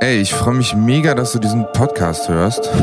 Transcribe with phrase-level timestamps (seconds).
[0.00, 2.70] Ey, ich freue mich mega, dass du diesen Podcast hörst.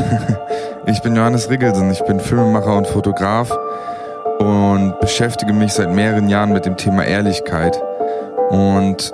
[0.88, 3.50] Ich bin Johannes Riggelsen, ich bin Filmemacher und Fotograf
[4.38, 7.76] und beschäftige mich seit mehreren Jahren mit dem Thema Ehrlichkeit
[8.50, 9.10] und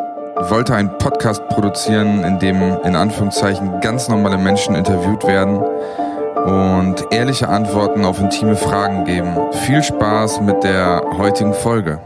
[0.51, 5.63] wollte einen Podcast produzieren, in dem in Anführungszeichen ganz normale Menschen interviewt werden
[6.45, 9.35] und ehrliche Antworten auf intime Fragen geben.
[9.65, 12.01] Viel Spaß mit der heutigen Folge.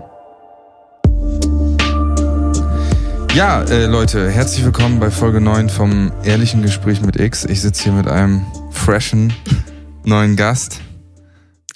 [3.37, 7.45] Ja, äh, Leute, herzlich willkommen bei Folge 9 vom Ehrlichen Gespräch mit X.
[7.45, 9.31] Ich sitze hier mit einem freshen
[10.07, 10.81] neuen Gast,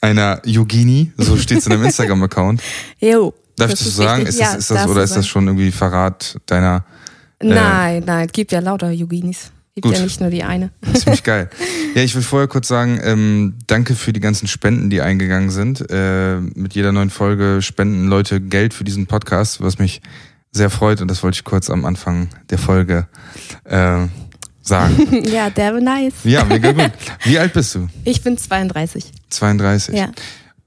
[0.00, 2.62] einer Yogini, so steht es in deinem Instagram-Account.
[2.98, 3.34] Jo.
[3.56, 4.24] Darf ich das so sagen?
[4.24, 6.86] Ist das, ist das, oder ist das schon irgendwie Verrat deiner...
[7.40, 9.52] Äh, nein, nein, es gibt ja lauter Yoginis.
[9.74, 9.96] Gibt Gut.
[9.98, 10.70] ja nicht nur die eine.
[10.94, 11.50] Ziemlich geil.
[11.92, 15.84] Ja, ich will vorher kurz sagen, ähm, danke für die ganzen Spenden, die eingegangen sind.
[15.90, 20.00] Äh, mit jeder neuen Folge spenden Leute Geld für diesen Podcast, was mich
[20.52, 23.06] sehr freut und das wollte ich kurz am Anfang der Folge
[23.64, 24.06] äh,
[24.62, 25.24] sagen.
[25.32, 26.14] ja, der war nice.
[26.24, 26.90] Ja, mega gut.
[27.24, 27.88] Wie alt bist du?
[28.04, 29.04] Ich bin 32.
[29.30, 29.94] 32.
[29.96, 30.10] Ja.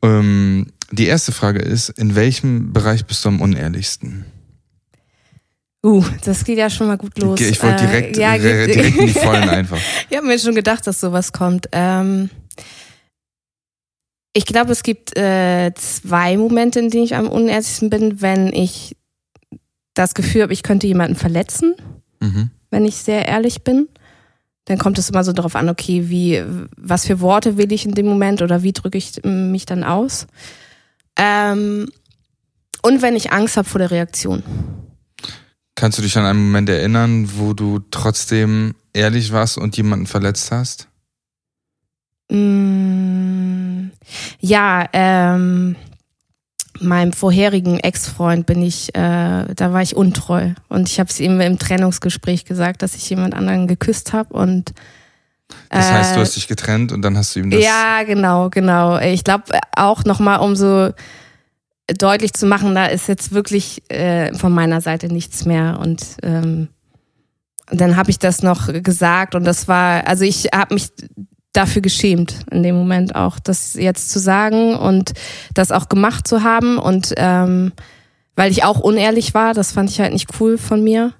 [0.01, 4.25] Ähm, die erste Frage ist, in welchem Bereich bist du am unehrlichsten?
[5.85, 7.41] Uh, das geht ja schon mal gut los.
[7.41, 9.79] Ich wollte direkt, Äh, ja, äh, geht- direkt in die Vollen einfach.
[10.09, 11.67] Ich habe mir schon gedacht, dass sowas kommt.
[11.73, 12.29] Ähm,
[14.33, 18.95] ich glaube, es gibt äh, zwei Momente, in denen ich am unehrlichsten bin, wenn ich
[19.93, 21.75] das Gefühl habe, ich könnte jemanden verletzen,
[22.19, 22.49] Mhm.
[22.71, 23.87] wenn ich sehr ehrlich bin.
[24.65, 26.41] Dann kommt es immer so darauf an, okay, wie,
[26.77, 30.25] was für Worte wähle ich in dem Moment oder wie drücke ich mich dann aus.
[31.17, 31.89] Ähm,
[32.81, 34.41] und wenn ich Angst habe vor der Reaktion.
[35.75, 40.51] Kannst du dich an einen Moment erinnern, wo du trotzdem ehrlich warst und jemanden verletzt
[40.51, 40.87] hast?
[42.31, 43.89] Mm,
[44.39, 45.75] ja, ähm,
[46.83, 51.39] meinem vorherigen Ex-Freund bin ich, äh, da war ich untreu und ich habe es ihm
[51.41, 54.73] im Trennungsgespräch gesagt, dass ich jemand anderen geküsst habe und
[55.69, 57.63] Das heißt, du äh, hast dich getrennt und dann hast du ihm das.
[57.63, 58.99] ja, genau, genau.
[58.99, 59.43] Ich glaube
[59.75, 60.91] auch nochmal, um so
[61.87, 65.79] deutlich zu machen, da ist jetzt wirklich äh, von meiner Seite nichts mehr.
[65.81, 66.69] Und ähm,
[67.71, 70.89] dann habe ich das noch gesagt und das war, also ich habe mich
[71.53, 75.13] dafür geschämt in dem Moment auch, das jetzt zu sagen und
[75.53, 77.71] das auch gemacht zu haben und ähm,
[78.35, 81.13] weil ich auch unehrlich war, das fand ich halt nicht cool von mir.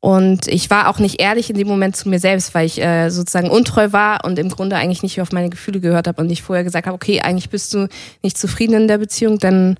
[0.00, 3.08] Und ich war auch nicht ehrlich in dem Moment zu mir selbst, weil ich äh,
[3.10, 6.42] sozusagen untreu war und im Grunde eigentlich nicht auf meine Gefühle gehört habe und ich
[6.42, 7.86] vorher gesagt habe, okay, eigentlich bist du
[8.20, 9.76] nicht zufrieden in der Beziehung, dann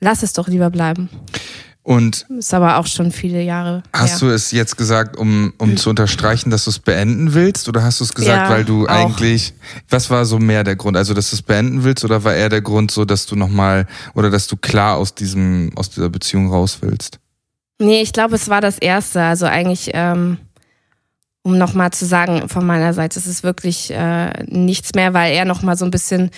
[0.00, 1.10] lass es doch lieber bleiben.
[1.84, 3.82] Und Ist aber auch schon viele Jahre.
[3.92, 4.28] hast her.
[4.30, 7.68] du es jetzt gesagt, um, um zu unterstreichen, dass du es beenden willst?
[7.68, 8.88] Oder hast du es gesagt, Ja, weil du auch.
[8.90, 9.52] eigentlich.
[9.90, 10.96] Was war so mehr der Grund?
[10.96, 13.86] Also, dass du es beenden willst oder war eher der Grund so, dass du nochmal
[14.14, 17.18] oder dass du klar aus diesem, aus dieser Beziehung raus willst?
[17.78, 19.20] Nee, ich glaube, es war das Erste.
[19.20, 20.38] Also eigentlich, ähm,
[21.44, 25.44] um nochmal zu sagen, von meiner Seite, es ist wirklich äh, nichts mehr, weil er
[25.44, 26.30] nochmal so ein bisschen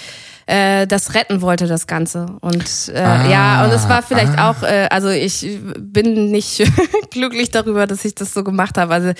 [0.47, 2.27] äh, das retten wollte, das Ganze.
[2.41, 4.51] Und äh, Ah, ja, und es war vielleicht ah.
[4.51, 6.65] auch, äh, also ich bin nicht
[7.11, 8.93] glücklich darüber, dass ich das so gemacht habe.
[8.93, 9.13] Also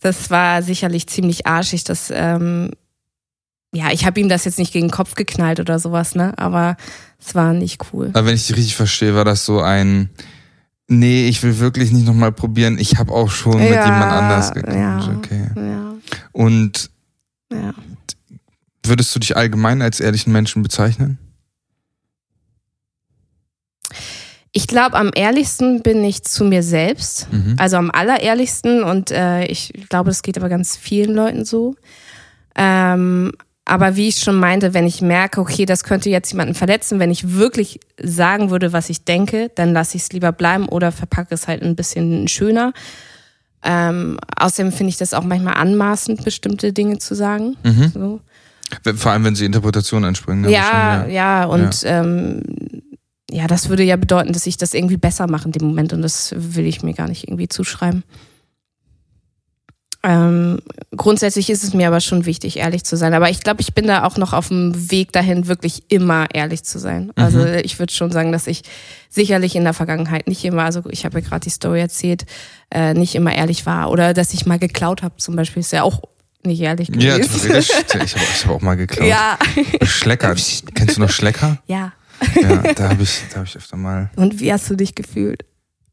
[0.00, 2.70] das war sicherlich ziemlich arschig, dass ähm,
[3.74, 6.34] ja, ich habe ihm das jetzt nicht gegen den Kopf geknallt oder sowas, ne?
[6.36, 6.76] Aber
[7.20, 8.10] es war nicht cool.
[8.14, 10.08] Aber wenn ich dich richtig verstehe, war das so ein.
[10.88, 12.78] Nee, ich will wirklich nicht nochmal probieren.
[12.78, 14.74] Ich habe auch schon mit Ja, jemand anders geguckt.
[14.76, 15.14] ja.
[15.16, 15.48] Okay.
[15.56, 15.94] Ja,
[16.32, 16.90] Und
[18.84, 21.18] würdest du dich allgemein als ehrlichen Menschen bezeichnen?
[24.52, 27.30] Ich glaube, am ehrlichsten bin ich zu mir selbst.
[27.32, 27.56] Mhm.
[27.58, 31.74] Also am allerehrlichsten und äh, ich glaube, das geht aber ganz vielen Leuten so.
[32.54, 33.32] Ähm,
[33.66, 37.10] aber wie ich schon meinte, wenn ich merke, okay, das könnte jetzt jemanden verletzen, wenn
[37.10, 41.34] ich wirklich sagen würde, was ich denke, dann lasse ich es lieber bleiben oder verpacke
[41.34, 42.72] es halt ein bisschen schöner.
[43.64, 47.56] Ähm, außerdem finde ich das auch manchmal anmaßend, bestimmte Dinge zu sagen.
[47.64, 47.90] Mhm.
[47.92, 48.20] So.
[48.94, 50.44] Vor allem, wenn sie Interpretationen entspringen.
[50.44, 52.42] dann Ja, schon, ja, und Ähm,
[53.30, 56.02] ja, das würde ja bedeuten, dass ich das irgendwie besser mache in dem Moment und
[56.02, 58.04] das will ich mir gar nicht irgendwie zuschreiben.
[60.08, 60.60] Ähm,
[60.96, 63.12] grundsätzlich ist es mir aber schon wichtig, ehrlich zu sein.
[63.12, 66.62] Aber ich glaube, ich bin da auch noch auf dem Weg dahin, wirklich immer ehrlich
[66.62, 67.10] zu sein.
[67.16, 68.62] Also ich würde schon sagen, dass ich
[69.10, 72.24] sicherlich in der Vergangenheit nicht immer, also ich habe ja gerade die Story erzählt,
[72.70, 73.90] äh, nicht immer ehrlich war.
[73.90, 76.02] Oder dass ich mal geklaut habe zum Beispiel, ist ja auch
[76.44, 77.40] nicht ehrlich Ja, gewesen.
[77.42, 77.70] theoretisch.
[78.04, 79.08] Ich habe hab auch mal geklaut.
[79.08, 79.36] ja,
[79.82, 80.36] Schlecker.
[80.74, 81.58] Kennst du noch Schlecker?
[81.66, 81.92] ja.
[82.40, 84.08] Ja, da habe ich, da hab ich öfter mal.
[84.16, 85.44] Und wie hast du dich gefühlt?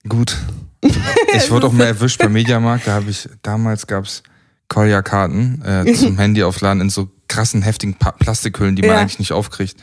[0.07, 0.37] Gut.
[1.35, 2.85] Ich wurde auch mal erwischt beim Mediamarkt.
[2.85, 4.21] Da habe ich, damals gab's
[4.67, 8.97] Kolja-Karten äh, zum Handy aufladen in so krassen, heftigen pa Plastikhüllen, die man Ja.
[8.99, 9.77] eigentlich nicht aufkriegt.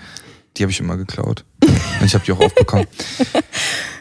[0.56, 1.44] Die habe ich immer geklaut.
[1.62, 2.86] Und ich habe die auch aufbekommen.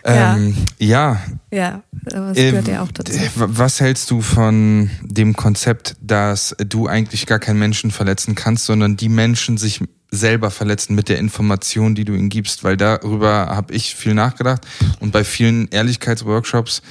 [0.06, 0.38] Ja.
[0.38, 1.22] ähm, ja.
[1.52, 1.84] Ja,
[2.14, 3.12] aber es Äh, gehört ja auch dazu.
[3.36, 8.96] Was hältst du von dem Konzept, dass du eigentlich gar keinen Menschen verletzen kannst, sondern
[8.96, 12.64] die Menschen sich selber verletzen mit der Information, die du ihnen gibst?
[12.64, 14.62] Weil darüber habe ich viel nachgedacht
[15.00, 16.82] und bei vielen Ehrlichkeitsworkshops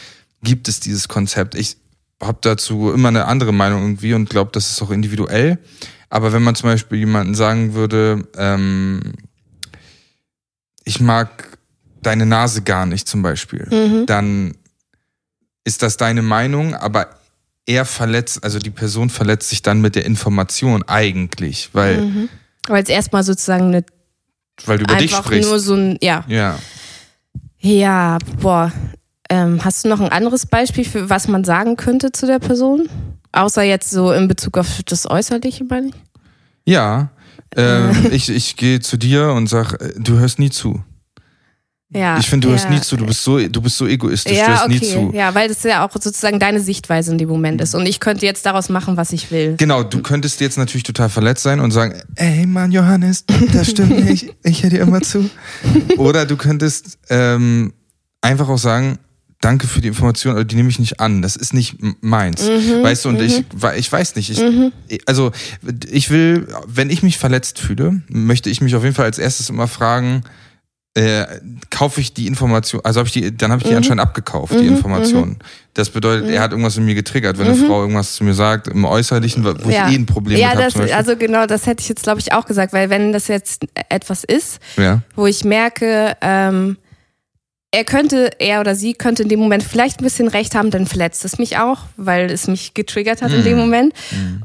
[0.43, 1.55] gibt es dieses Konzept.
[1.55, 1.77] Ich
[2.23, 5.59] habe dazu immer eine andere Meinung irgendwie und glaube, das ist auch individuell.
[6.11, 9.01] Aber wenn man zum Beispiel jemanden sagen würde, ähm,
[10.85, 11.59] ich mag
[12.03, 14.07] deine Nase gar nicht zum Beispiel, Mhm.
[14.07, 14.55] dann
[15.65, 17.11] ist das deine Meinung, aber
[17.67, 22.29] er verletzt, also die Person verletzt sich dann mit der Information eigentlich, weil, Mhm.
[22.67, 23.85] Weil es erstmal sozusagen eine,
[24.67, 25.49] weil du über dich sprichst.
[25.49, 26.25] nur so ein, ja.
[26.29, 26.59] ja.
[27.59, 28.73] Ja, boah.
[29.31, 32.89] Ähm, hast du noch ein anderes Beispiel für was man sagen könnte zu der Person?
[33.33, 35.95] Außer jetzt so in Bezug auf das Äußerliche, meine ich?
[36.65, 37.11] Ja.
[37.57, 40.83] Ähm, ich ich gehe zu dir und sag, äh, du hörst nie zu.
[41.91, 42.19] Ja.
[42.19, 42.59] ich finde, du ja.
[42.61, 42.97] hörst nie zu.
[42.99, 44.33] Du bist so, du bist so egoistisch.
[44.33, 44.93] du Ja, hörst nie okay.
[44.93, 45.11] zu.
[45.17, 47.75] Ja, weil das ja auch sozusagen deine Sichtweise in dem Moment ist.
[47.75, 49.55] Und ich könnte jetzt daraus machen, was ich will.
[49.57, 54.05] Genau, du könntest jetzt natürlich total verletzt sein und sagen, ey Mann, Johannes, das stimmt
[54.05, 55.31] nicht, ich höre dir immer zu.
[55.97, 57.73] Oder du könntest ähm,
[58.21, 58.99] einfach auch sagen,
[59.41, 62.43] danke für die Information, aber die nehme ich nicht an, das ist nicht meins.
[62.43, 64.43] Mhm, weißt du, und ich, wa- ich weiß nicht, ich,
[65.07, 65.31] also
[65.91, 69.49] ich will, wenn ich mich verletzt fühle, möchte ich mich auf jeden Fall als erstes
[69.49, 70.23] immer fragen,
[70.99, 71.41] äh,
[71.71, 74.67] kaufe ich die Information, also habe ich die, dann habe ich die anscheinend abgekauft, die
[74.67, 75.37] Information.
[75.75, 78.67] Das bedeutet, er hat irgendwas in mir getriggert, wenn eine Frau irgendwas zu mir sagt,
[78.67, 80.63] im Äußerlichen, wo ich eh ein Problem ja, habe.
[80.63, 80.93] Beispiel.
[80.93, 84.25] also genau, das hätte ich jetzt, glaube ich, auch gesagt, weil wenn das jetzt etwas
[84.25, 85.03] ist, ja.
[85.15, 86.79] wo ich merke, ähm,
[87.71, 90.87] er könnte, er oder sie könnte in dem Moment vielleicht ein bisschen recht haben, dann
[90.87, 93.93] verletzt es mich auch, weil es mich getriggert hat in dem Moment.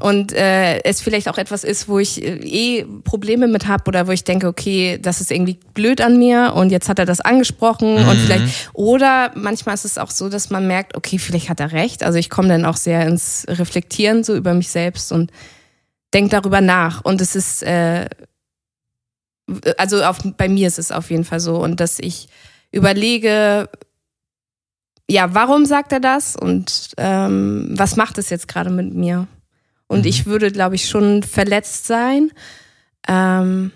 [0.00, 4.06] Und äh, es vielleicht auch etwas ist, wo ich äh, eh Probleme mit habe oder
[4.06, 7.22] wo ich denke, okay, das ist irgendwie blöd an mir und jetzt hat er das
[7.22, 11.60] angesprochen und vielleicht, oder manchmal ist es auch so, dass man merkt, okay, vielleicht hat
[11.60, 12.02] er recht.
[12.02, 15.30] Also ich komme dann auch sehr ins Reflektieren so über mich selbst und
[16.12, 17.02] denke darüber nach.
[17.02, 18.06] Und es ist, äh,
[19.78, 22.28] also auf, bei mir ist es auf jeden Fall so und dass ich
[22.74, 23.68] überlege,
[25.08, 29.26] ja, warum sagt er das und ähm, was macht es jetzt gerade mit mir?
[29.86, 30.06] Und Mhm.
[30.06, 32.30] ich würde, glaube ich, schon verletzt sein.
[33.06, 33.70] Ähm,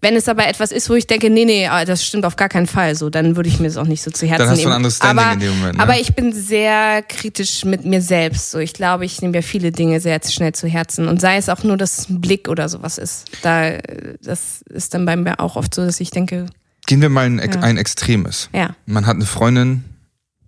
[0.00, 2.48] wenn es aber etwas ist, wo ich denke, nee, nee, ah, das stimmt auf gar
[2.48, 4.58] keinen Fall, so, dann würde ich mir das auch nicht so zu Herzen Dann hast
[4.58, 4.72] du nehmen.
[4.72, 5.78] ein anderes Standing aber, in dem Moment.
[5.78, 5.82] Ne?
[5.82, 8.50] aber ich bin sehr kritisch mit mir selbst.
[8.50, 11.06] So, ich glaube, ich nehme ja viele Dinge sehr schnell zu Herzen.
[11.08, 13.26] Und sei es auch nur, dass es ein Blick oder sowas ist.
[13.42, 13.78] Da,
[14.22, 16.46] das ist dann bei mir auch oft so, dass ich denke,
[16.86, 17.60] Gehen wir mal in Ja.
[17.62, 18.48] ein Extremes.
[18.52, 19.84] ja, Man hat eine Freundin,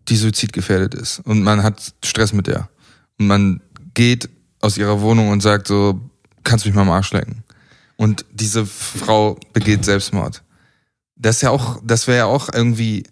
[0.09, 2.69] die suizidgefährdet ist und man hat Stress mit der.
[3.19, 3.61] Und man
[3.95, 4.29] geht
[4.61, 6.01] aus ihrer Wohnung und sagt so,
[6.43, 7.43] kannst du mich mal am Arsch lecken.
[7.97, 10.43] Und diese Frau begeht Selbstmord.
[11.17, 13.05] Das ist ja auch, das wäre ja auch irgendwie,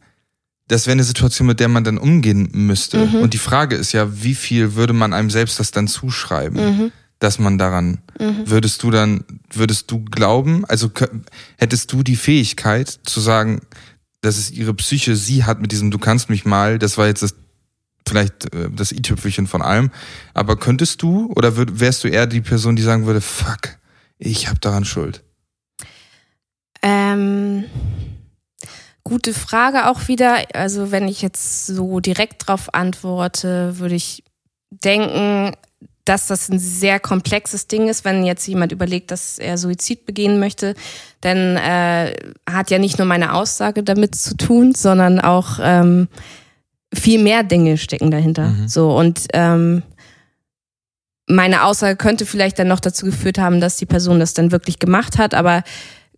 [0.67, 3.07] das wäre eine Situation, mit der man dann umgehen müsste.
[3.07, 3.15] Mhm.
[3.21, 6.93] Und die Frage ist ja, wie viel würde man einem selbst das dann zuschreiben, Mhm.
[7.23, 10.91] Dass man daran, würdest du dann, würdest du glauben, also
[11.57, 13.61] hättest du die Fähigkeit zu sagen,
[14.23, 17.23] dass es ihre Psyche sie hat mit diesem Du kannst mich mal, das war jetzt
[17.23, 17.35] das,
[18.07, 19.91] vielleicht äh, das i-Tüpfelchen von allem,
[20.35, 23.79] aber könntest du oder würd, wärst du eher die Person, die sagen würde, fuck,
[24.19, 25.23] ich habe daran Schuld?
[26.83, 27.65] Ähm,
[29.05, 30.45] gute Frage auch wieder.
[30.55, 34.25] Also wenn ich jetzt so direkt drauf antworte, würde ich
[34.71, 35.57] denken,
[36.05, 40.41] dass das ein sehr komplexes Ding ist, wenn jetzt jemand überlegt, dass er Suizid begehen
[40.41, 40.75] möchte,
[41.21, 42.15] dann äh,
[42.51, 46.09] hat ja nicht nur meine Aussage damit zu tun, sondern auch ähm,
[46.93, 48.49] viel mehr Dinge stecken dahinter.
[48.49, 48.69] Mhm.
[48.69, 49.83] So und ähm,
[51.29, 54.79] meine Aussage könnte vielleicht dann noch dazu geführt haben, dass die Person das dann wirklich
[54.79, 55.63] gemacht hat, aber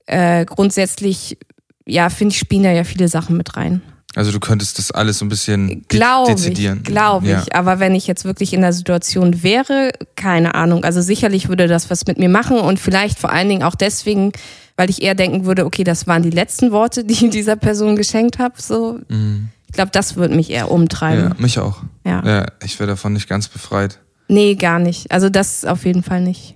[0.07, 1.39] äh, grundsätzlich,
[1.87, 3.83] ja, finde ich, spielen da ja viele Sachen mit rein.
[4.17, 6.79] Also du könntest das alles so ein bisschen de Glaube dezidieren.
[6.79, 7.43] ich, glaube Ja.
[7.43, 7.55] ich.
[7.55, 10.85] Aber wenn ich jetzt wirklich in der Situation wäre, keine Ahnung.
[10.85, 14.33] Also sicherlich würde das was mit mir machen und vielleicht vor allen Dingen auch deswegen,
[14.77, 17.97] weil ich eher denken würde, okay, das waren die letzten Worte, die ich dieser Person
[17.97, 18.55] geschenkt habe.
[18.61, 19.49] So, Mhm.
[19.67, 21.35] ich glaube, das würde mich eher Ja, umtreiben.
[21.39, 21.83] mich auch.
[22.05, 22.23] Ja.
[22.25, 23.99] Ja, ich wäre davon nicht ganz befreit.
[24.29, 25.11] Nee, gar nicht.
[25.11, 26.55] Also das auf jeden Fall nicht.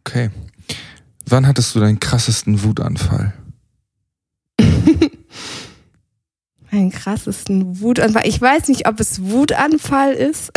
[0.00, 0.30] Okay.
[1.28, 3.32] Wann hattest du deinen krassesten Wutanfall?
[6.70, 8.26] Meinen krassesten Wutanfall.
[8.26, 10.52] Ich weiß nicht, ob es Wutanfall ist,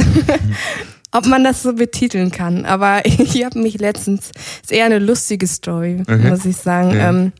[1.11, 2.65] ob man das so betiteln kann.
[2.65, 6.29] Aber ich habe mich letztens, ist eher eine lustige Story, Okay.
[6.29, 6.95] muss ich sagen.
[6.95, 7.09] Ja.
[7.09, 7.31] Ähm,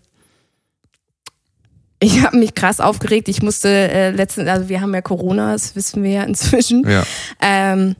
[2.02, 3.28] ich habe mich krass aufgeregt.
[3.28, 6.88] Ich musste äh, letztens, also wir haben ja Corona, das wissen wir ja inzwischen.
[6.90, 7.04] Ja.
[7.42, 7.96] Ähm,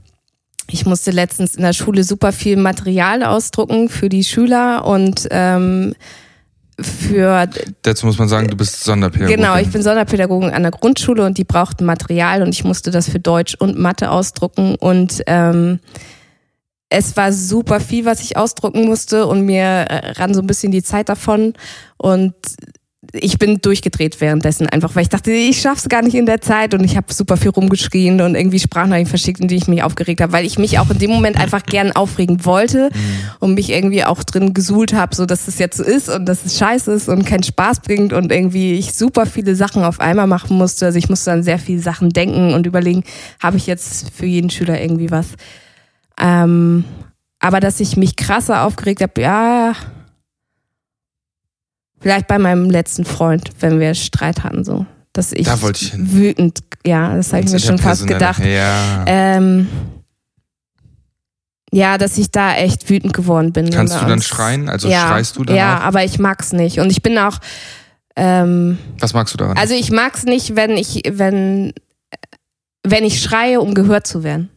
[0.72, 5.96] ich musste letztens in der Schule super viel Material ausdrucken für die Schüler und ähm,
[6.84, 7.48] für
[7.82, 9.38] Dazu muss man sagen, du bist Sonderpädagogin.
[9.38, 13.10] Genau, ich bin Sonderpädagogin an der Grundschule und die brauchten Material und ich musste das
[13.10, 15.80] für Deutsch und Mathe ausdrucken und ähm,
[16.90, 20.72] es war super viel, was ich ausdrucken musste und mir äh, ran so ein bisschen
[20.72, 21.54] die Zeit davon
[21.98, 22.34] und
[23.14, 26.74] ich bin durchgedreht währenddessen einfach, weil ich dachte, ich schaff's gar nicht in der Zeit
[26.74, 30.22] und ich habe super viel rumgeschrien und irgendwie Sprachnachrichten verschickt, in die ich mich aufgeregt
[30.22, 33.00] habe, weil ich mich auch in dem Moment einfach gern aufregen wollte Mhm.
[33.40, 36.46] und mich irgendwie auch drin gesuhlt habe, so dass es jetzt so ist und dass
[36.46, 40.28] es scheiße ist und keinen Spaß bringt und irgendwie ich super viele Sachen auf einmal
[40.28, 40.86] machen musste.
[40.86, 43.04] Also ich musste an sehr viele Sachen denken und überlegen,
[43.42, 45.28] habe ich jetzt für jeden Schüler irgendwie was.
[46.20, 46.84] Ähm,
[47.40, 49.74] aber dass ich mich krasser aufgeregt habe, ja,
[52.00, 54.86] vielleicht bei meinem letzten Freund, wenn wir Streit hatten, so.
[55.14, 56.12] Dass ich, Da wollte ich hin.
[56.14, 58.44] wütend, ja, das habe ich mir schon fast gedacht.
[58.46, 59.04] Ja.
[59.08, 59.68] Ähm,
[61.72, 63.70] ja, dass ich da echt wütend geworden bin.
[63.70, 64.70] Kannst du dann schreien?
[64.70, 65.84] Also ja, schreist du dann Ja, auch?
[65.84, 66.80] aber ich mag's nicht.
[66.80, 67.38] Und ich bin auch,
[68.16, 69.58] ähm, Was magst du daran?
[69.58, 71.74] also ich mag's nicht, wenn ich, wenn,
[72.84, 74.50] wenn ich schreie, um gehört zu werden.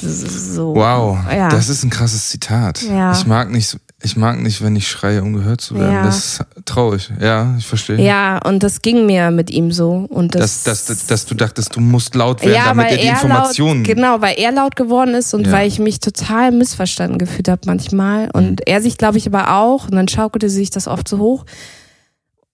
[0.00, 0.74] So.
[0.76, 1.48] wow, Ja.
[1.48, 2.82] das ist ein krasses Zitat.
[2.82, 3.12] Ja.
[3.12, 5.92] Ich mag nicht, ich mag nicht, wenn ich schreie, um gehört zu werden.
[5.92, 6.02] Ja.
[6.04, 7.10] Das ist traurig.
[7.20, 8.00] Ja, ich verstehe.
[8.00, 10.06] Ja, und das ging mir mit ihm so.
[10.08, 13.06] Und das, Dass, dass, dass du dachtest, du musst laut werden, ja, damit er die
[13.08, 13.84] Informationen.
[13.84, 15.52] laut, genau, weil er laut geworden ist und Ja.
[15.52, 18.56] weil ich mich total missverstanden gefühlt habe manchmal und Mhm.
[18.66, 21.44] er sich, glaube ich, aber auch und dann schaukelte sich das oft so hoch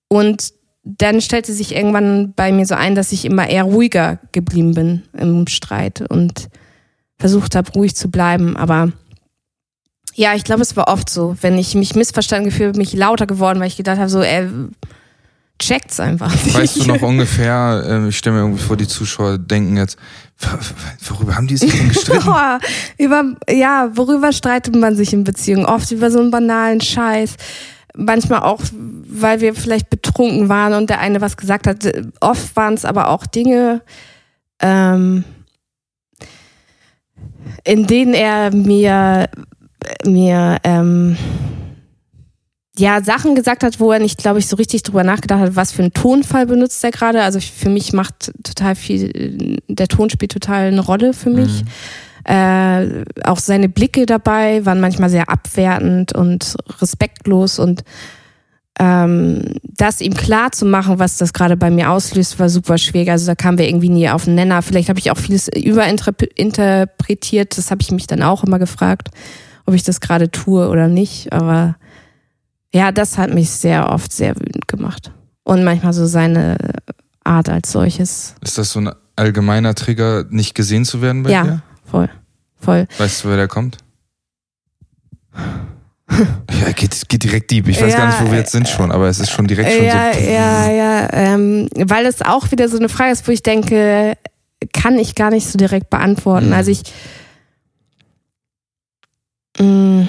[0.08, 0.52] und
[0.84, 5.02] dann stellte sich irgendwann bei mir so ein, dass ich immer eher ruhiger geblieben bin
[5.16, 6.48] im Streit und
[7.18, 8.92] versucht habe, ruhig zu bleiben, aber
[10.14, 12.94] ja, ich glaube, es war oft so, wenn ich mich missverstanden gefühlt habe, bin ich
[12.94, 14.48] lauter geworden, weil ich gedacht habe, so, er
[15.58, 16.32] checkt's einfach.
[16.32, 16.88] Weißt du nicht.
[16.88, 19.98] noch ungefähr, ähm, ich stelle mir irgendwie vor, die Zuschauer denken jetzt,
[21.08, 22.28] worüber haben die sich denn gestritten?
[22.98, 25.66] Über, ja, worüber streitet man sich in Beziehungen?
[25.66, 27.36] Oft über so einen banalen Scheiß.
[27.96, 31.86] Manchmal auch, weil wir vielleicht betrunken waren und der eine was gesagt hat.
[32.20, 33.82] Oft waren es aber auch Dinge,
[34.60, 35.24] ähm,
[37.62, 39.28] in denen er mir,
[40.04, 41.16] mir ähm,
[42.76, 45.70] ja, Sachen gesagt hat, wo er nicht, glaube ich, so richtig drüber nachgedacht hat, was
[45.70, 47.22] für einen Tonfall benutzt er gerade.
[47.22, 51.62] Also für mich macht total viel, der Ton spielt total eine Rolle für mich.
[52.24, 57.84] Äh, auch seine Blicke dabei waren manchmal sehr abwertend und respektlos und
[58.80, 63.10] ähm, das ihm klar zu machen, was das gerade bei mir auslöst, war super schwierig.
[63.10, 64.62] Also da kamen wir irgendwie nie auf den Nenner.
[64.62, 67.56] Vielleicht habe ich auch vieles überinterpretiert.
[67.56, 69.10] Das habe ich mich dann auch immer gefragt,
[69.66, 71.32] ob ich das gerade tue oder nicht.
[71.32, 71.76] Aber
[72.72, 75.12] ja, das hat mich sehr oft sehr wütend gemacht.
[75.42, 76.56] Und manchmal so seine
[77.22, 78.34] Art als solches.
[78.40, 81.62] Ist das so ein allgemeiner Trigger, nicht gesehen zu werden bei ja, dir?
[81.84, 82.10] voll.
[82.60, 82.86] Voll.
[82.98, 83.78] Weißt du, wer der kommt?
[86.60, 87.66] Ja, geht, geht direkt deep.
[87.66, 89.72] Ich weiß Ja, gar nicht, wo wir jetzt sind schon, aber es ist schon direkt
[89.72, 90.20] schon ja, so.
[90.20, 94.16] ja, ja, ähm, weil es auch wieder so eine Frage ist, wo ich denke,
[94.72, 96.48] kann ich gar nicht so direkt beantworten.
[96.48, 96.52] Mhm.
[96.52, 96.82] Also ich
[99.58, 100.06] mh,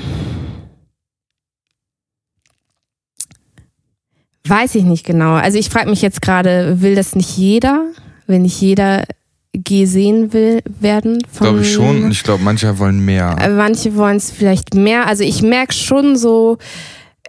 [4.48, 5.34] weiß ich nicht genau.
[5.34, 7.86] Also ich frage mich jetzt gerade, will das nicht jeder?
[8.28, 9.06] Will nicht jeder
[9.54, 11.20] gesehen will werden?
[11.38, 12.04] Glaube ich schon.
[12.04, 13.36] Und ich glaube, manche wollen mehr.
[13.40, 15.08] äh, Manche wollen es vielleicht mehr.
[15.08, 16.58] Also ich merke schon so,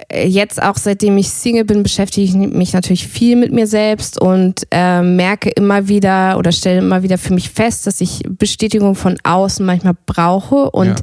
[0.08, 4.20] äh, jetzt auch seitdem ich Single bin, beschäftige ich mich natürlich viel mit mir selbst
[4.20, 8.94] und äh, merke immer wieder oder stelle immer wieder für mich fest, dass ich Bestätigung
[8.94, 10.96] von außen manchmal brauche und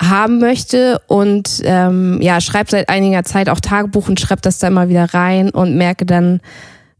[0.00, 4.68] haben möchte und ähm, ja, schreibe seit einiger Zeit auch Tagebuch und schreibe das da
[4.68, 6.40] immer wieder rein und merke dann,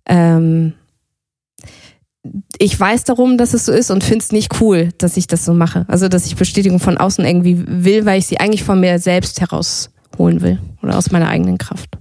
[0.07, 0.75] ähm,
[2.59, 5.45] ich weiß darum, dass es so ist und finde es nicht cool, dass ich das
[5.45, 5.85] so mache.
[5.89, 9.41] Also, dass ich Bestätigung von außen irgendwie will, weil ich sie eigentlich von mir selbst
[9.41, 11.99] herausholen will oder aus meiner eigenen Kraft.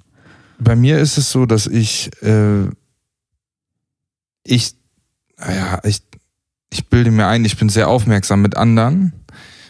[0.59, 2.67] Bei mir ist es so, dass ich, äh,
[4.43, 4.75] ich,
[5.37, 6.01] naja, ich,
[6.71, 9.11] ich bilde mir ein, ich bin sehr aufmerksam mit anderen.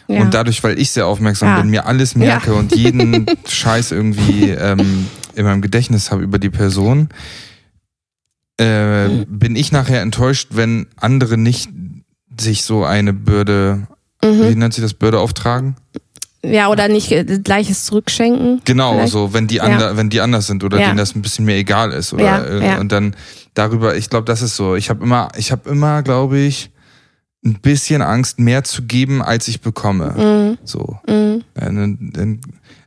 [0.08, 0.20] Ja.
[0.20, 1.60] Und dadurch, weil ich sehr aufmerksam Ja.
[1.60, 6.50] bin, mir alles merke und jeden Scheiß irgendwie ähm, in meinem Gedächtnis habe über die
[6.50, 7.08] Person,
[8.58, 11.70] äh, bin ich nachher enttäuscht, wenn andere nicht
[12.38, 13.86] sich so eine Bürde,
[14.22, 14.58] wie mhm.
[14.58, 15.76] nennt sich das, Bürde auftragen?
[16.46, 18.60] ja, oder nicht äh, gleiches zurückschenken.
[18.66, 19.12] Genau, Vielleicht.
[19.12, 19.62] so wenn die, Ja.
[19.64, 20.86] ander, wenn die anders sind oder Ja.
[20.88, 22.80] denen das ein bisschen mehr egal ist oder Ja, äh, ja.
[22.80, 23.16] und dann
[23.54, 24.74] darüber, ich glaube, das ist so.
[24.76, 26.70] Ich habe immer, ich habe immer, glaube ich,
[27.44, 30.56] ein bisschen Angst, mehr zu geben, als ich bekomme.
[30.64, 30.98] So.
[31.06, 31.42] Mhm.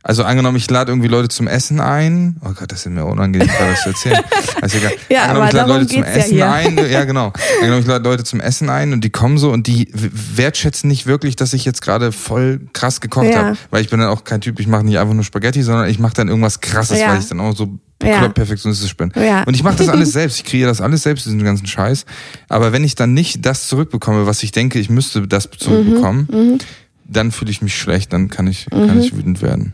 [0.02, 2.36] Also angenommen, ich lade irgendwie Leute zum Essen ein.
[2.44, 4.20] Oh Gott, das ist mir unangenehm, gerade das zu erzählen.
[4.60, 4.92] Also egal.
[5.08, 6.50] Ja, angenommen, aber ich lade Leute zum ja Essen hier.
[6.52, 6.90] ein.
[6.90, 7.32] Ja, genau.
[7.60, 11.06] Angenommen, ich lade Leute zum Essen ein und die kommen so und die wertschätzen nicht
[11.06, 13.36] wirklich, dass ich jetzt gerade voll krass gekocht Ja.
[13.44, 13.56] habe.
[13.70, 15.98] Weil ich bin dann auch kein Typ, ich mache nicht einfach nur Spaghetti, sondern ich
[16.00, 17.10] mache dann irgendwas krasses, Ja.
[17.10, 18.28] weil ich dann auch so Ja.
[18.28, 19.12] perfektionistisch bin.
[19.16, 19.42] Ja.
[19.42, 20.36] Und ich mache das alles selbst.
[20.38, 22.04] Ich kreiere das alles selbst, diesen ganzen Scheiß.
[22.48, 26.58] Aber wenn ich dann nicht das zurückbekomme, was ich denke, ich müsste das zurückbekommen, Mhm.
[27.04, 29.72] dann fühle ich mich schlecht, dann kann ich, kann ich wütend werden.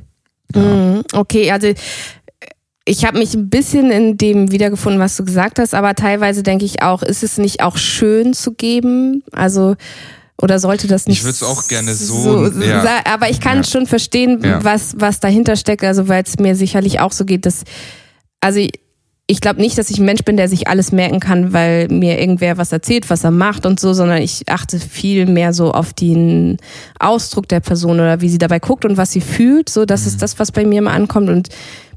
[0.54, 0.62] Ja.
[0.62, 1.02] Mhm.
[1.12, 1.68] Okay, also
[2.86, 6.64] ich habe mich ein bisschen in dem wiedergefunden, was du gesagt hast, aber teilweise denke
[6.64, 9.22] ich auch, ist es nicht auch schön zu geben?
[9.32, 9.76] Also
[10.40, 11.18] oder sollte das nicht?
[11.18, 12.82] Ich würd's auch gerne so, ja.
[12.82, 13.64] sa- Aber ich kann Ja.
[13.64, 14.62] schon verstehen, Ja.
[14.64, 15.82] was was dahinter steckt.
[15.84, 17.62] Also weil es mir sicherlich auch so geht, dass
[18.44, 18.60] also
[19.26, 22.20] ich, glaube nicht, dass ich ein Mensch bin, der sich alles merken kann, weil mir
[22.20, 25.94] irgendwer was erzählt, was er macht und so, sondern ich achte viel mehr so auf
[25.94, 26.58] den
[26.98, 29.70] Ausdruck der Person oder wie sie dabei guckt und was sie fühlt.
[29.70, 31.48] So, das ist das, was bei mir immer ankommt und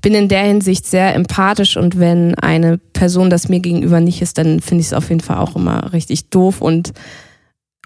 [0.02, 4.38] bin in der Hinsicht sehr empathisch und wenn eine Person das mir gegenüber nicht ist,
[4.38, 6.94] dann finde ich es auf jeden Fall auch immer richtig doof und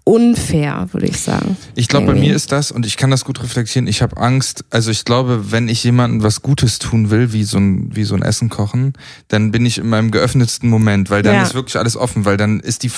[0.04, 1.56] unfair, würde ich sagen.
[1.76, 4.66] Ich glaube, bei mir ist das, und ich kann das gut reflektieren, ich habe Angst,
[4.70, 8.16] also ich glaube, wenn ich jemandem was Gutes tun will, wie so ein, wie so
[8.16, 8.94] ein Essen kochen,
[9.28, 11.44] dann bin ich in meinem geöffnetsten Moment, weil dann Ja.
[11.44, 12.92] ist wirklich alles offen, weil dann ist die,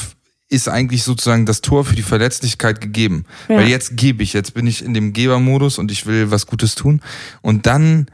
[0.49, 3.25] ist eigentlich sozusagen das Tor für die Verletzlichkeit gegeben.
[3.49, 3.57] Ja.
[3.57, 6.75] Weil jetzt gebe ich, jetzt bin ich in dem Gebermodus und ich will was Gutes
[6.75, 7.01] tun.
[7.41, 8.07] Und dann,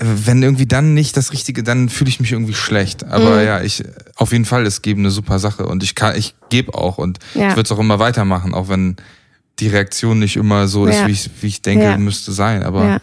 [0.00, 3.04] wenn irgendwie dann nicht das Richtige, dann fühle ich mich irgendwie schlecht.
[3.04, 3.46] Aber Mhm.
[3.46, 3.82] ja, ich,
[4.16, 7.18] auf jeden Fall ist Geben eine super Sache und ich kann, ich gebe auch und
[7.34, 7.48] Ja.
[7.48, 8.96] ich würde es auch immer weitermachen, auch wenn
[9.58, 11.06] die Reaktion nicht immer so ist, Ja.
[11.08, 11.98] wie ich, wie ich denke, Ja.
[11.98, 12.62] müsste sein.
[12.62, 13.00] Aber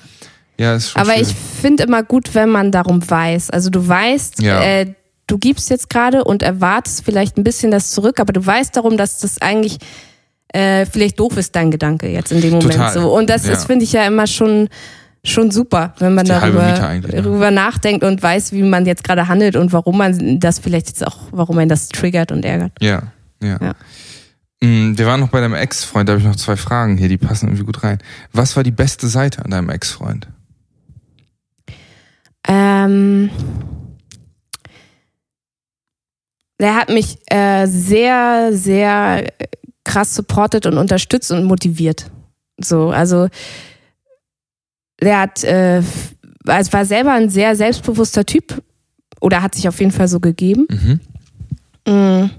[0.57, 0.75] Ja.
[0.75, 1.35] ist schon Aber ich schwierig.
[1.61, 3.49] finde immer gut, wenn man darum weiß.
[3.49, 4.93] Also du weißt, äh,
[5.27, 8.95] du gibst jetzt gerade und erwartest vielleicht ein bisschen das zurück, aber du weißt darum,
[8.95, 9.79] dass das eigentlich
[10.53, 12.71] äh, vielleicht doof ist, dein Gedanke jetzt in dem Moment.
[12.71, 12.93] Total.
[12.93, 13.13] So.
[13.13, 14.69] Und das ist, finde ich ja immer schon
[15.25, 17.01] schon super, wenn man darüber, ne?
[17.01, 21.05] darüber nachdenkt und weiß, wie man jetzt gerade handelt und warum man das vielleicht jetzt
[21.05, 22.71] auch, warum man das triggert und ärgert.
[22.79, 23.03] Ja,
[23.41, 23.57] ja.
[23.61, 23.75] Ja.
[24.61, 27.17] Mm, Wir waren noch bei deinem Ex-Freund, da habe ich noch zwei Fragen hier, die
[27.17, 27.97] passen irgendwie gut rein.
[28.31, 30.27] Was war die beste Seite an deinem Ex-Freund?
[32.47, 33.29] Ähm,
[36.59, 39.47] der hat mich äh, sehr, sehr äh,
[39.83, 42.11] krass supportet und unterstützt und motiviert.
[42.57, 43.27] So, also
[45.01, 45.81] der hat, äh,
[46.45, 48.61] also war selber ein sehr selbstbewusster Typ
[49.21, 50.67] oder hat sich auf jeden Fall so gegeben.
[50.69, 50.99] Mhm.
[51.93, 52.29] Mm.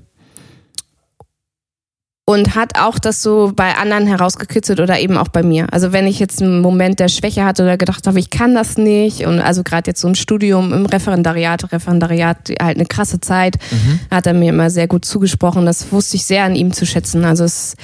[2.29, 5.73] Und hat auch das so bei anderen herausgekitzelt oder eben auch bei mir.
[5.73, 8.77] Also wenn ich jetzt einen Moment der Schwäche hatte oder gedacht habe, ich kann das
[8.77, 13.59] nicht und also gerade jetzt so ein Studium im Referendariat, Referendariat halt eine krasse Zeit,
[13.71, 14.01] Mhm.
[14.11, 15.67] hat er mir immer sehr gut zugesprochen.
[15.67, 17.25] Das wusste ich sehr an ihm zu schätzen.
[17.25, 17.77] Also es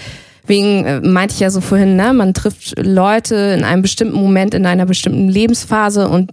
[0.42, 4.54] Deswegen äh, meinte ich ja so vorhin, ne, man trifft Leute in einem bestimmten Moment,
[4.54, 6.32] in einer bestimmten Lebensphase und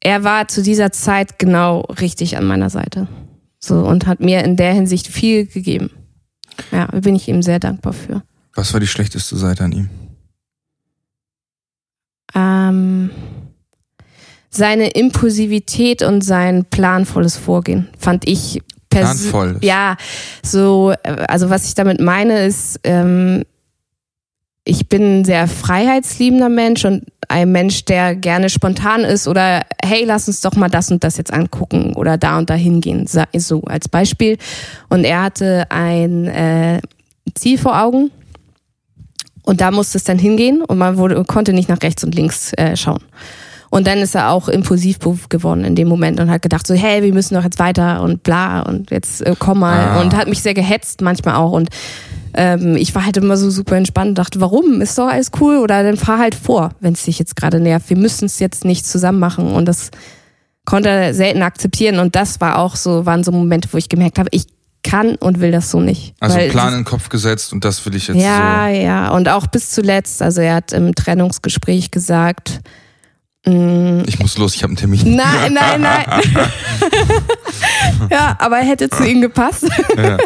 [0.00, 3.08] er war zu dieser Zeit genau richtig an meiner Seite.
[3.58, 5.90] So und hat mir in der Hinsicht viel gegeben.
[6.70, 8.22] Ja, da bin ich ihm sehr dankbar für.
[8.54, 9.90] Was war die schlechteste Seite an ihm?
[12.34, 13.10] Ähm,
[14.48, 18.62] seine Impulsivität und sein planvolles Vorgehen fand ich
[19.00, 19.24] pers-.
[19.62, 19.96] Ja,
[20.42, 23.44] so, äh, also was ich damit meine ist, ähm,
[24.68, 30.04] ich bin ein sehr freiheitsliebender Mensch und ein Mensch, der gerne spontan ist oder hey,
[30.04, 33.62] lass uns doch mal das und das jetzt angucken oder da und da hingehen, so
[33.62, 34.38] als Beispiel.
[34.88, 36.80] Und er hatte ein äh,
[37.34, 38.10] Ziel vor Augen
[39.44, 42.52] und da musste es dann hingehen und man wurde, konnte nicht nach rechts und links
[42.54, 43.02] äh, schauen.
[43.70, 44.98] Und dann ist er auch impulsiv
[45.28, 48.22] geworden in dem Moment und hat gedacht so, hey, wir müssen doch jetzt weiter und
[48.22, 50.00] bla und jetzt äh, komm mal Ah.
[50.00, 51.68] und hat mich sehr gehetzt manchmal auch und
[52.34, 54.80] ähm, ich war halt immer so super entspannt und dachte, warum?
[54.82, 57.88] Ist doch alles cool oder dann fahr halt vor, wenn es dich jetzt gerade nervt.
[57.88, 59.90] Wir müssen es jetzt nicht zusammen machen und das
[60.66, 64.18] konnte er selten akzeptieren und das war auch so, waren so Momente, wo ich gemerkt
[64.18, 64.46] habe, ich
[64.82, 66.14] kann und will das so nicht.
[66.20, 68.74] Also Weil Plan in den Kopf gesetzt und das will ich jetzt ja, so.
[68.76, 69.08] ja.
[69.10, 72.60] Und auch bis zuletzt, also er hat im Trennungsgespräch gesagt,
[73.48, 75.14] Ich muss los, ich habe einen Termin.
[75.16, 76.04] nein, nein, nein.
[78.10, 79.66] ja, aber er hätte zu ihm gepasst.
[79.96, 80.18] Ja.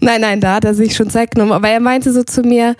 [0.00, 1.52] nein, nein, da hat er sich schon Zeit genommen.
[1.52, 2.76] Aber er meinte so zu mir,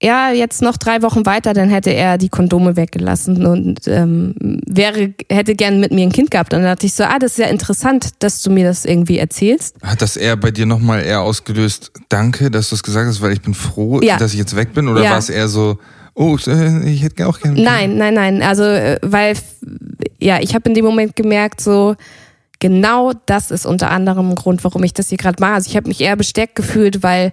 [0.00, 4.34] ja, jetzt noch drei Wochen weiter, dann hätte er die Kondome weggelassen und ähm,
[4.66, 6.54] wäre, hätte gern mit mir ein Kind gehabt.
[6.54, 9.18] Und dann dachte ich so, ah, das ist ja interessant, dass du mir das irgendwie
[9.18, 9.74] erzählst.
[9.82, 13.32] Hat das eher bei dir nochmal eher ausgelöst, danke, dass du es gesagt hast, weil
[13.32, 14.16] ich bin froh, Ja.
[14.16, 14.88] dass ich jetzt weg bin?
[14.88, 15.10] Oder Ja.
[15.10, 15.78] war es eher so,
[16.18, 17.60] oh, äh, ich hätte auch gerne.
[17.60, 18.42] Nein, nein, nein.
[18.42, 19.34] Also, äh, weil,
[20.20, 21.94] ja, ich habe in dem Moment gemerkt, so,
[22.58, 25.54] genau das ist unter anderem ein Grund, warum ich das hier gerade mache.
[25.54, 27.32] Also ich habe mich eher bestärkt gefühlt, weil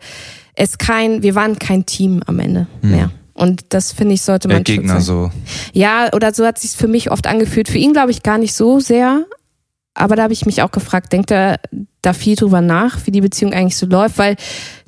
[0.54, 2.91] es kein, wir waren kein Team am Ende Hm.
[2.91, 3.12] mehr.
[3.34, 5.30] Und das finde ich sollte Der man schon Gegner so.
[5.74, 7.67] Ja, oder so hat sich für mich oft angefühlt.
[7.67, 9.26] Für ihn glaube ich gar nicht so sehr.
[9.93, 11.60] Aber da habe ich mich auch gefragt, denkt er
[12.02, 14.17] da viel drüber nach, wie die Beziehung eigentlich so läuft?
[14.17, 14.36] Weil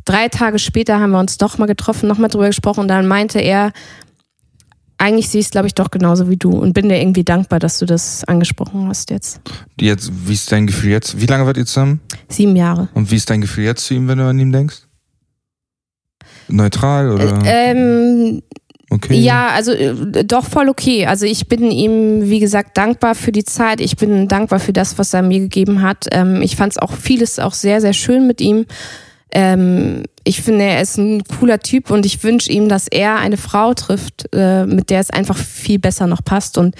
[0.07, 3.07] drei Tage später haben wir uns doch mal getroffen, noch mal drüber gesprochen und dann
[3.07, 3.71] meinte er,
[4.97, 7.59] eigentlich sehe ich es, glaube ich, doch genauso wie du und bin dir irgendwie dankbar,
[7.59, 9.41] dass du das angesprochen hast jetzt.
[9.79, 11.21] Jetzt, wie ist dein Gefühl jetzt?
[11.21, 11.99] Wie lange wart ihr zusammen?
[12.29, 12.89] Sieben Jahre.
[12.93, 14.87] Und wie ist dein Gefühl jetzt zu ihm, wenn du an ihn denkst?
[16.47, 18.41] Neutral oder Ähm,
[18.89, 19.19] okay?
[19.19, 21.05] Ja, also äh, doch voll okay.
[21.05, 23.81] Also ich bin ihm, wie gesagt, dankbar für die Zeit.
[23.81, 26.07] Ich bin dankbar für das, was er mir gegeben hat.
[26.11, 28.65] Ähm, ich fand es auch vieles auch sehr, sehr schön mit ihm.
[29.31, 33.37] Ähm, ich finde, er ist ein cooler Typ und ich wünsche ihm, dass er eine
[33.37, 36.75] Frau trifft, äh, mit der es einfach viel besser noch passt und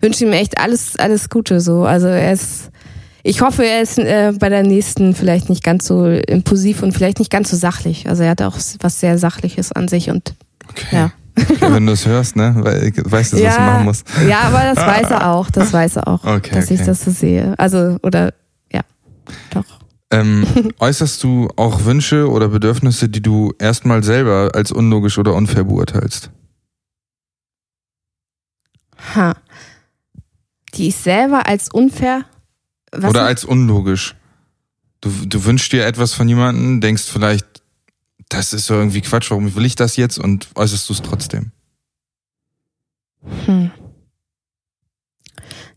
[0.00, 1.84] wünsche ihm echt alles, alles Gute so.
[1.84, 2.70] Also er ist,
[3.22, 7.18] ich hoffe, er ist äh, bei der nächsten vielleicht nicht ganz so impulsiv und vielleicht
[7.18, 8.08] nicht ganz so sachlich.
[8.08, 10.34] Also er hat auch was sehr Sachliches an sich und
[10.68, 10.86] Okay.
[10.92, 11.12] ja.
[11.36, 12.54] okay wenn du es hörst, ne?
[12.58, 14.06] Weil ich weiß jetzt, was du machen musst.
[14.28, 15.50] Ja, aber das weiß er auch.
[15.50, 16.86] Das weiß er auch, Okay, dass ich okay.
[16.86, 17.54] das so sehe.
[17.58, 18.32] Also, oder
[18.72, 18.82] ja,
[19.50, 19.64] doch.
[20.12, 20.46] Ähm,
[20.78, 26.30] äußerst du auch Wünsche oder Bedürfnisse, die du erstmal selber als unlogisch oder unfair beurteilst?
[29.14, 29.34] Ha.
[30.74, 32.24] Die ich selber als unfair.
[32.92, 34.14] Was oder als unlogisch?
[35.00, 37.62] Du, du wünschst dir etwas von jemandem, denkst vielleicht,
[38.28, 41.50] das ist so irgendwie Quatsch, warum will ich das jetzt und äußerst du es trotzdem?
[43.46, 43.70] hm.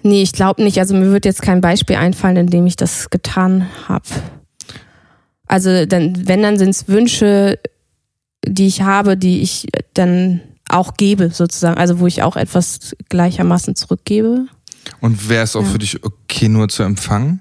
[0.05, 0.77] Nee, ich glaube nicht.
[0.77, 4.05] Also mir wird jetzt kein Beispiel einfallen, in dem ich das getan habe.
[5.47, 7.57] Also dann, wenn, dann sind es Wünsche,
[8.45, 11.77] die ich habe, die ich dann auch gebe, sozusagen.
[11.79, 14.45] Also wo ich auch etwas gleichermaßen zurückgebe.
[15.01, 15.69] Und wäre es auch Ja.
[15.69, 17.39] für dich okay, nur zu empfangen?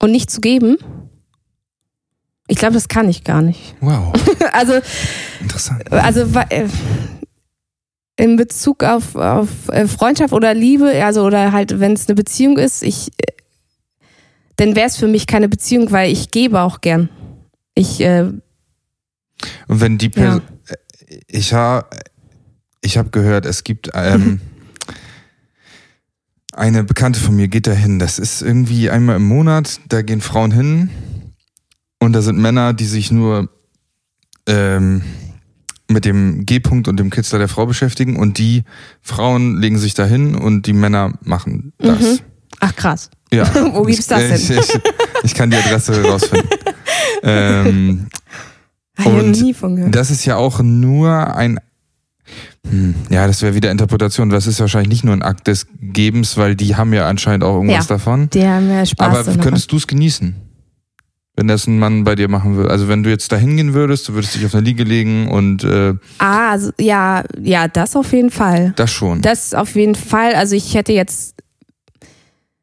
[0.00, 0.78] Und nicht zu geben.
[2.48, 3.74] Ich glaube, das kann ich gar nicht.
[3.80, 4.12] Wow,
[4.52, 4.74] Also
[5.40, 5.90] interessant.
[5.92, 6.68] also wa- äh,
[8.16, 12.58] in Bezug auf, auf äh, Freundschaft oder Liebe, also oder halt, wenn es eine Beziehung
[12.58, 13.32] ist, ich, äh,
[14.56, 17.10] dann wäre es für mich keine Beziehung, weil ich gebe auch gern.
[17.74, 18.42] Ich, äh, Und
[19.68, 20.40] wenn die Person,
[21.28, 21.86] ich habe,
[22.80, 24.40] ich habe gehört, es gibt ähm,
[26.52, 27.98] eine Bekannte von mir geht da hin.
[27.98, 29.78] Das ist irgendwie einmal im Monat.
[29.88, 30.90] Da gehen Frauen hin
[32.00, 33.50] und da sind Männer, die sich nur
[34.46, 35.02] ähm,
[35.88, 38.64] mit dem G-Punkt und dem Kitzler der Frau beschäftigen und die
[39.02, 42.00] Frauen legen sich da hin und die Männer machen das.
[42.00, 42.18] Mhm.
[42.60, 43.10] ach krass.
[43.32, 43.46] Ja.
[43.74, 44.58] Wo gibt's das Ich, denn?
[44.60, 44.80] ich,
[45.24, 46.48] ich kann die Adresse rausfinden.
[47.22, 48.06] ähm,
[48.98, 49.94] ich Und nie von gehört.
[49.94, 51.58] das ist ja auch nur ein.
[52.68, 54.30] Hm, ja, das wäre wieder Interpretation.
[54.30, 57.54] Das ist wahrscheinlich nicht nur ein Akt des Gebens, weil die haben ja anscheinend auch
[57.56, 57.94] irgendwas Ja.
[57.96, 58.28] davon.
[58.30, 59.28] Die haben ja Spaß.
[59.28, 60.34] Aber könntest du es genießen?
[61.36, 62.70] Wenn das ein Mann bei dir machen würde.
[62.70, 65.64] Also wenn du jetzt da hingehen würdest, du würdest dich auf eine Liege legen und
[65.64, 68.72] äh, ah, also, ja, ja, das auf jeden Fall.
[68.76, 69.20] das schon.
[69.20, 70.34] Das auf jeden Fall.
[70.34, 71.34] Also ich hätte jetzt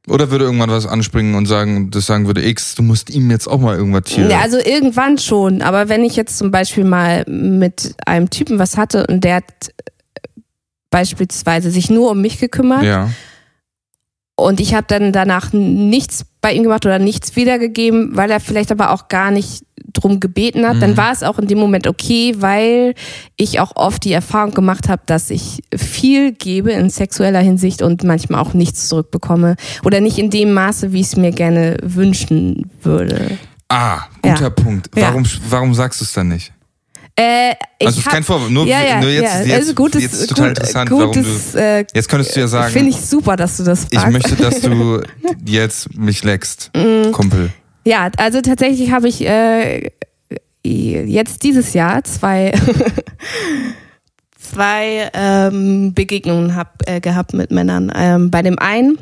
[0.08, 3.48] Oder würde irgendwann was anspringen und sagen, das sagen würde, X, du musst ihm jetzt
[3.48, 4.28] auch mal irgendwas hier.
[4.28, 5.62] Ja, also irgendwann schon.
[5.62, 9.44] Aber wenn ich jetzt zum Beispiel mal mit einem Typen was hatte und der hat
[9.68, 10.42] äh,
[10.90, 13.12] beispielsweise sich nur um mich gekümmert ja.
[14.36, 18.72] und ich habe dann danach nichts bei ihm gemacht oder nichts wiedergegeben, weil er vielleicht
[18.72, 20.98] aber auch gar nicht drum gebeten hat, dann Mhm.
[20.98, 22.96] war es auch in dem Moment okay, weil
[23.38, 28.04] ich auch oft die Erfahrung gemacht habe, dass ich viel gebe in sexueller Hinsicht und
[28.04, 32.70] manchmal auch nichts zurückbekomme oder nicht in dem Maße, wie ich es mir gerne wünschen
[32.82, 33.38] würde.
[33.70, 34.50] Ah, guter Ja.
[34.50, 34.90] Punkt.
[34.96, 35.08] Ja.
[35.10, 36.52] Warum, warum sagst du es dann nicht?
[37.16, 39.42] Äh, ich Also ist hab- kein Vorwurf, nur, ja, ja, nur jetzt, ja.
[39.44, 41.22] jetzt, also gutes, jetzt ist total gut, interessant, warum du.
[41.22, 44.12] gutes, äh, Jetzt könntest du ja sagen, Finde ich super, dass du das ich fragst.
[44.14, 45.02] möchte, dass du
[45.46, 47.12] jetzt mich leckst, Mm.
[47.12, 47.50] Kumpel.
[47.86, 49.92] Ja, also tatsächlich habe ich äh,
[50.64, 52.52] jetzt dieses Jahr zwei,
[54.40, 57.92] zwei ähm, Begegnungen hab, äh, gehabt mit Männern.
[57.96, 58.98] Ähm, bei dem einen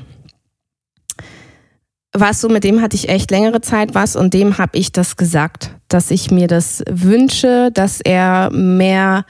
[2.13, 4.91] war es so, mit dem hatte ich echt längere Zeit was und dem habe ich
[4.91, 9.25] das gesagt, dass ich mir das wünsche, dass er mehr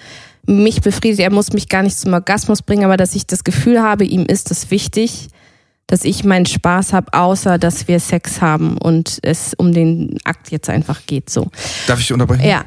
[0.48, 1.20] mich befriedigt.
[1.20, 4.26] Er muss mich gar nicht zum Orgasmus bringen, aber dass ich das Gefühl habe, ihm
[4.26, 5.30] ist es wichtig,
[5.86, 10.50] dass ich meinen Spaß habe, außer dass wir Sex haben und es um den Akt
[10.52, 11.30] jetzt einfach geht.
[11.30, 11.50] So.
[11.86, 12.48] Darf ich unterbrechen?
[12.48, 12.66] Ja.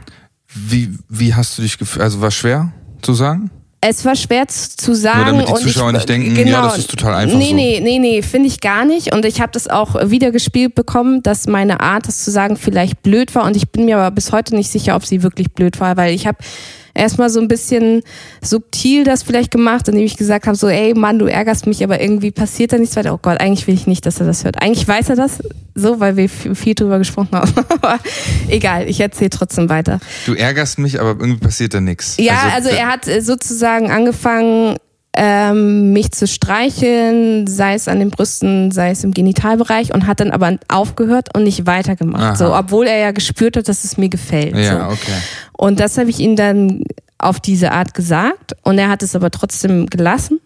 [0.55, 2.03] Wie, wie hast du dich gefühlt?
[2.03, 2.73] Also war schwer
[3.03, 3.51] zu sagen?
[3.87, 5.19] Es war schwer zu sagen.
[5.19, 7.55] Nur damit die und Zuschauer ich, nicht denken, ja, das ist total einfach Nee, so.
[7.55, 9.13] nee, nee, nee, finde ich gar nicht.
[9.15, 13.03] Und ich habe das auch wieder gespielt bekommen, dass meine Art, das zu sagen, vielleicht
[13.03, 13.45] blöd war.
[13.45, 16.15] Und ich bin mir aber bis heute nicht sicher, ob sie wirklich blöd war, weil
[16.15, 16.39] ich habe
[16.95, 18.03] erstmal so ein bisschen
[18.43, 22.01] subtil das vielleicht gemacht, indem ich gesagt habe, so, ey Mann, du ärgerst mich, aber
[22.01, 23.13] irgendwie passiert da nichts weiter.
[23.15, 24.63] Oh Gott, eigentlich will ich nicht, dass er das hört.
[24.63, 25.41] Eigentlich weiß er das
[25.75, 27.53] so, weil wir viel drüber gesprochen haben.
[27.69, 27.99] aber
[28.49, 29.99] egal, ich erzähle trotzdem weiter.
[30.27, 32.17] Du ärgerst mich, aber irgendwie passiert da nichts.
[32.19, 34.77] Ja, also, also er hat äh, sozusagen angefangen,
[35.17, 40.21] ähm, mich zu streicheln, sei es an den Brüsten, sei es im Genitalbereich und hat
[40.21, 42.37] dann aber aufgehört und nicht weitergemacht.
[42.39, 44.57] So, obwohl er ja gespürt hat, dass es mir gefällt.
[44.57, 44.93] Ja, so.
[44.95, 45.13] okay.
[45.53, 46.83] Und das habe ich ihm dann
[47.19, 50.41] auf diese Art gesagt und er hat es aber trotzdem gelassen.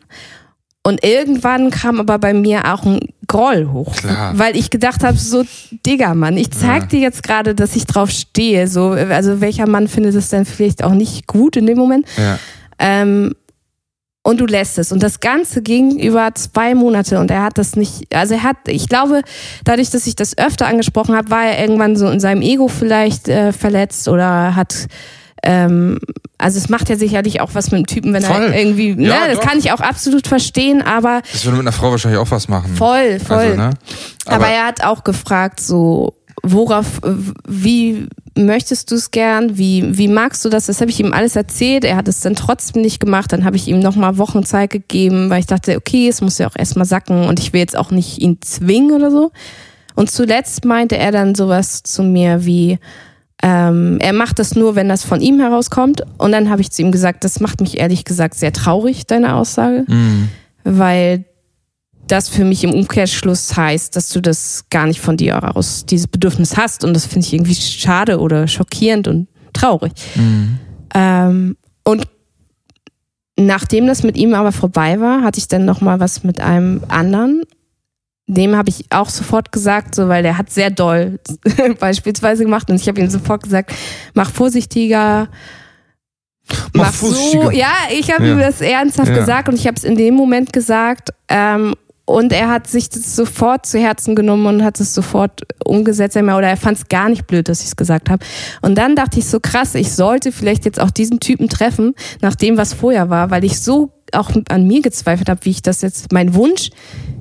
[0.85, 4.39] Und irgendwann kam aber bei mir auch ein Groll hoch, Klar.
[4.39, 5.45] weil ich gedacht habe, so
[5.85, 6.89] Digga, Mann, ich zeig Ja.
[6.89, 8.69] dir jetzt gerade, dass ich drauf stehe.
[8.69, 12.07] So, also welcher Mann findet es dann vielleicht auch nicht gut in dem Moment?
[12.17, 12.39] Ja.
[12.79, 13.35] Ähm,
[14.29, 14.93] und du lässt es.
[14.93, 18.57] Und das Ganze ging über zwei Monate und er hat das nicht, also er hat,
[18.67, 19.23] ich glaube,
[19.65, 23.29] dadurch, dass ich das öfter angesprochen habe, war er irgendwann so in seinem Ego vielleicht
[23.29, 24.87] äh, verletzt oder hat,
[25.43, 25.99] ähm,
[26.37, 28.43] also es macht ja sicherlich auch was mit dem Typen, wenn Voll.
[28.43, 29.47] er irgendwie, Ja, ne, das doch.
[29.47, 32.75] kann ich auch absolut verstehen, aber Das würde mit einer Frau wahrscheinlich auch was machen.
[32.77, 33.37] voll, voll.
[33.39, 33.71] Also, ne?
[34.27, 36.18] Aber, Aber, er hat auch gefragt, so,
[36.53, 37.15] worauf, äh,
[37.47, 39.59] wie möchtest du es gern?
[39.59, 40.67] Wie, wie magst du das?
[40.67, 41.85] Das habe ich ihm alles erzählt.
[41.85, 43.33] Er hat es dann trotzdem nicht gemacht.
[43.33, 46.49] Dann habe ich ihm nochmal Wochen Zeit gegeben, weil ich dachte, okay, es muss ja
[46.49, 49.33] auch erstmal sacken und ich will jetzt auch nicht ihn zwingen oder so.
[49.95, 52.79] Und zuletzt meinte er dann sowas zu mir wie,
[53.43, 56.03] ähm, er macht das nur, wenn das von ihm herauskommt.
[56.19, 59.35] Und dann habe ich zu ihm gesagt, das macht mich ehrlich gesagt sehr traurig, deine
[59.35, 60.29] Aussage mh,
[60.65, 61.25] weil
[62.09, 66.07] das für mich im Umkehrschluss heißt, dass du das gar nicht von dir heraus dieses
[66.09, 69.93] Bedürfnis hast und das finde ich irgendwie schade oder schockierend und traurig.
[70.17, 70.49] mh.
[70.95, 72.07] Ähm, und
[73.39, 76.83] nachdem das mit ihm aber vorbei war, hatte ich dann noch mal was mit einem
[76.89, 77.43] anderen.
[78.27, 81.19] Dem habe ich auch sofort gesagt, so weil der hat sehr doll
[81.81, 83.73] beispielsweise gemacht und ich habe ihm sofort gesagt,
[84.15, 85.29] mach vorsichtiger,
[86.73, 87.51] Mach mach so.
[87.51, 88.33] Ja, ich habe Ja.
[88.33, 89.19] ihm das ernsthaft Ja.
[89.19, 91.11] gesagt und ich habe es in dem Moment gesagt.
[91.29, 91.75] Ähm,
[92.09, 96.17] und er hat sich das sofort zu Herzen genommen und hat es sofort umgesetzt.
[96.17, 98.25] Oder er fand es gar nicht blöd, dass ich es gesagt habe.
[98.63, 101.93] Und dann dachte ich so krass, ich sollte vielleicht jetzt auch diesen Typen treffen,
[102.23, 105.61] nach dem, was vorher war, weil ich so auch an mir gezweifelt habe, wie ich
[105.61, 106.71] das jetzt, mein Wunsch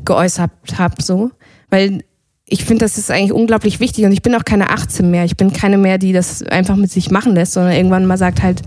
[0.06, 1.32] geäußert habe, so.
[1.70, 2.06] Weil
[2.46, 5.26] ich finde, das ist eigentlich unglaublich wichtig und ich bin auch keine 18 mehr.
[5.26, 8.42] Ich bin keine mehr, die das einfach mit sich machen lässt, sondern irgendwann mal sagt
[8.42, 8.62] halt,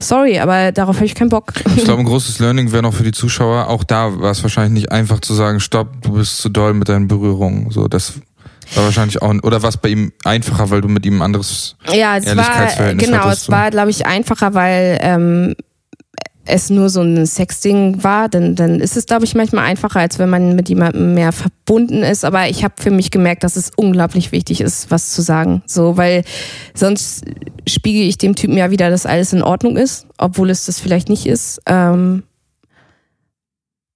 [0.00, 1.52] sorry, aber darauf habe ich keinen Bock.
[1.76, 3.68] Ich glaube, ein großes Learning wäre noch für die Zuschauer.
[3.68, 6.88] Auch da war es wahrscheinlich nicht einfach zu sagen, stopp, du bist zu doll mit
[6.88, 7.70] deinen Berührungen.
[7.70, 8.14] So, das
[8.74, 11.76] war wahrscheinlich auch, oder war es bei ihm einfacher, weil du mit ihm ein anderes
[11.92, 13.52] Ja, es war, genau, hattest es du?
[13.52, 15.54] war, glaube ich, einfacher, weil ähm,
[16.48, 18.28] es nur so ein Sexding war.
[18.28, 22.02] Dann, dann ist es, glaube ich, manchmal einfacher, als wenn man mit jemandem mehr verbunden
[22.02, 22.24] ist.
[22.24, 25.62] Aber ich habe für mich gemerkt, dass es unglaublich wichtig ist, was zu sagen.
[25.66, 26.24] So, weil
[26.74, 27.24] sonst
[27.66, 31.08] spiegel ich dem Typen ja wieder, dass alles in Ordnung ist, obwohl es das vielleicht
[31.08, 31.60] nicht ist.
[31.66, 32.22] Ähm,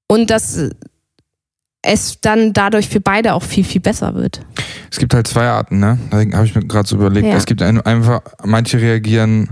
[0.08, 0.70] und dass
[1.82, 4.40] es dann dadurch für beide auch viel, viel besser wird.
[4.90, 5.98] Es gibt halt zwei Arten, ne?
[6.10, 7.26] Da habe ich mir gerade so überlegt.
[7.26, 7.34] Ja.
[7.34, 9.50] Es gibt ein, einfach, manche reagieren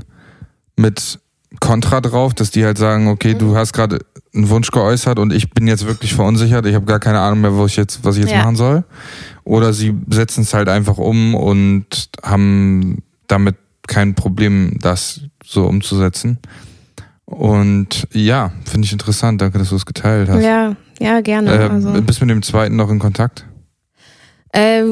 [0.77, 1.19] mit
[1.59, 3.39] Kontra drauf, dass die halt sagen, okay, Mhm.
[3.39, 3.99] du hast gerade
[4.35, 7.57] einen Wunsch geäußert und ich bin jetzt wirklich verunsichert, ich habe gar keine Ahnung mehr,
[7.57, 8.45] wo ich jetzt, was ich jetzt Ja.
[8.45, 8.85] machen soll.
[9.45, 13.57] Oder sie setzen es halt einfach um und haben damit
[13.89, 16.39] kein Problem, das so umzusetzen.
[17.25, 19.41] Und ja, finde ich interessant.
[19.41, 20.43] Danke, dass du es geteilt hast.
[20.45, 21.51] Ja, ja, gerne.
[21.53, 21.91] äh, also.
[22.03, 23.47] Bist du mit dem zweiten noch in Kontakt?
[24.53, 24.83] Äh,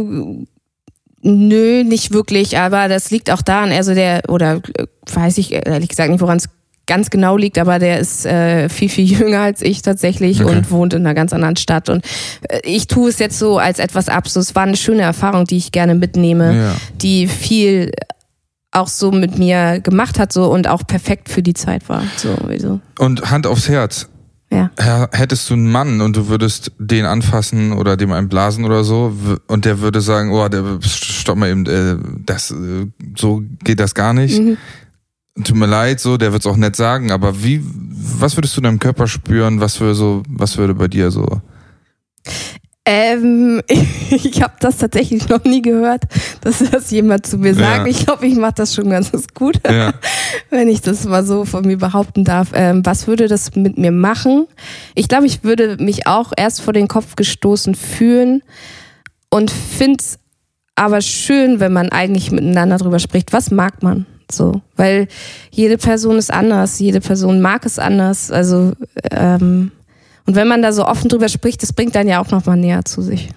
[1.23, 5.89] nö, nicht wirklich, aber das liegt auch daran, also der, oder äh, weiß ich ehrlich
[5.89, 6.49] gesagt nicht, woran es
[6.87, 10.57] ganz genau liegt, aber der ist äh, viel, viel jünger als ich tatsächlich Okay.
[10.57, 11.89] und wohnt in einer ganz anderen Stadt.
[11.91, 12.05] Und
[12.49, 14.27] äh, ich tue es jetzt so als etwas ab.
[14.29, 16.75] So, es war eine schöne Erfahrung, die ich gerne mitnehme, Ja.
[17.03, 17.93] die viel
[18.71, 22.03] auch so mit mir gemacht hat so und auch perfekt für die Zeit war.
[22.17, 22.81] So, so.
[22.99, 24.09] Und Hand aufs Herz.
[24.51, 24.71] Ja.
[25.13, 29.15] Hättest du einen Mann und du würdest den anfassen oder dem einen blasen oder so
[29.47, 33.95] und der würde sagen, oh, der, stopp mal eben, äh, das, äh, so geht das
[33.95, 34.41] gar nicht.
[34.41, 34.57] Mhm.
[35.45, 38.65] Tut mir leid, so, der wird's auch nett sagen, aber wie, was würdest du in
[38.65, 39.61] deinem Körper spüren?
[39.61, 41.43] Was würde so, was würde bei dir so?
[42.91, 46.05] Ähm, ich habe das tatsächlich noch nie gehört,
[46.41, 47.81] dass das jemand zu mir sagt.
[47.81, 47.87] Ja.
[47.87, 49.93] Ich glaube, ich mache das schon ganz gut, Ja,
[50.49, 52.49] wenn ich das mal so von mir behaupten darf.
[52.55, 54.47] Ähm, was würde das mit mir machen?
[54.95, 58.43] Ich glaube, ich würde mich auch erst vor den Kopf gestoßen fühlen
[59.29, 60.19] und find's
[60.75, 63.35] aber schön, wenn man eigentlich miteinander drüber spricht.
[63.35, 64.07] Was mag man?
[64.31, 65.09] So, weil
[65.51, 68.31] jede Person ist anders, jede Person mag es anders.
[68.31, 68.73] Also
[69.11, 69.73] ähm,
[70.29, 72.55] und wenn man da so offen drüber spricht, das bringt dann ja auch noch mal
[72.55, 73.31] näher zu sich.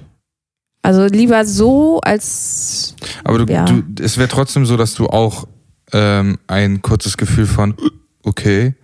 [0.82, 3.64] Also lieber so als aber du, Ja.
[3.64, 5.48] du es wäre trotzdem so, dass du auch
[5.94, 7.76] ähm, ein kurzes Gefühl von
[8.24, 8.76] okay.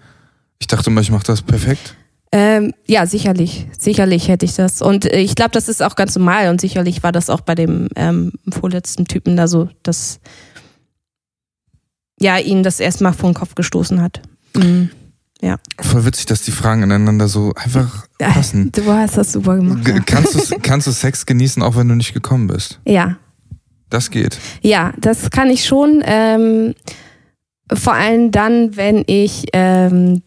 [0.60, 1.96] Ich dachte immer, ich mache das perfekt.
[2.32, 3.68] Ähm, ja, sicherlich.
[3.78, 4.82] Sicherlich hätte ich das.
[4.82, 6.50] Und äh, ich glaube, das ist auch ganz normal.
[6.50, 10.22] Und sicherlich war das auch bei dem ähm, vorletzten Typen da so, dass
[12.22, 14.22] ja, ihn das erstmal vor den Kopf gestoßen hat.
[14.56, 14.92] Mhm.
[15.42, 15.58] Ja.
[15.80, 18.72] Voll witzig, dass die Fragen ineinander so einfach passen.
[18.72, 19.86] Du hast das super gemacht.
[19.86, 22.80] G kannst, du, kannst du Sex genießen, auch wenn du nicht gekommen bist?
[22.86, 23.18] Ja.
[23.90, 24.38] Das geht.
[24.62, 26.02] Ja, das kann ich schon.
[26.06, 26.74] Ähm,
[27.72, 30.24] vor allem dann, wenn ich ähm,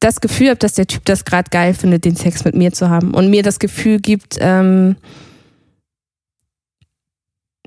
[0.00, 2.88] das Gefühl habe, dass der Typ das gerade geil findet, den Sex mit mir zu
[2.88, 4.96] haben und mir das Gefühl gibt, ähm,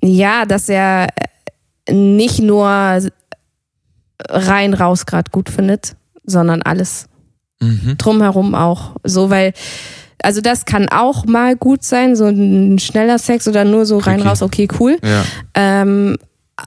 [0.02, 1.10] ja, dass er
[1.90, 3.02] nicht nur
[4.30, 7.08] rein raus gerade gut findet, sondern alles
[7.60, 7.96] mhm.
[7.98, 8.96] drumherum auch.
[9.04, 9.54] So, weil,
[10.22, 14.22] also das kann auch mal gut sein, so ein schneller Sex oder nur so rein
[14.22, 14.98] raus, okay, cool.
[15.04, 15.24] Ja.
[15.56, 16.18] Ähm,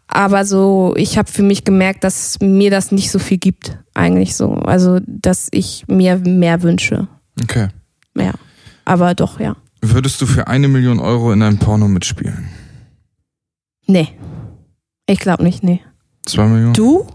[0.09, 4.35] aber so, ich habe für mich gemerkt, dass mir das nicht so viel gibt, eigentlich
[4.35, 4.55] so.
[4.55, 7.07] Also, dass ich mir mehr wünsche.
[7.43, 7.69] Okay.
[8.17, 8.33] Ja.
[8.85, 9.57] Aber doch, ja.
[9.81, 12.49] Würdest du für eine Million Euro in einem Porno mitspielen?
[13.87, 14.09] Nee.
[15.07, 15.81] Ich glaube nicht, nee.
[16.25, 16.73] Zwei Millionen?
[16.73, 17.07] Du?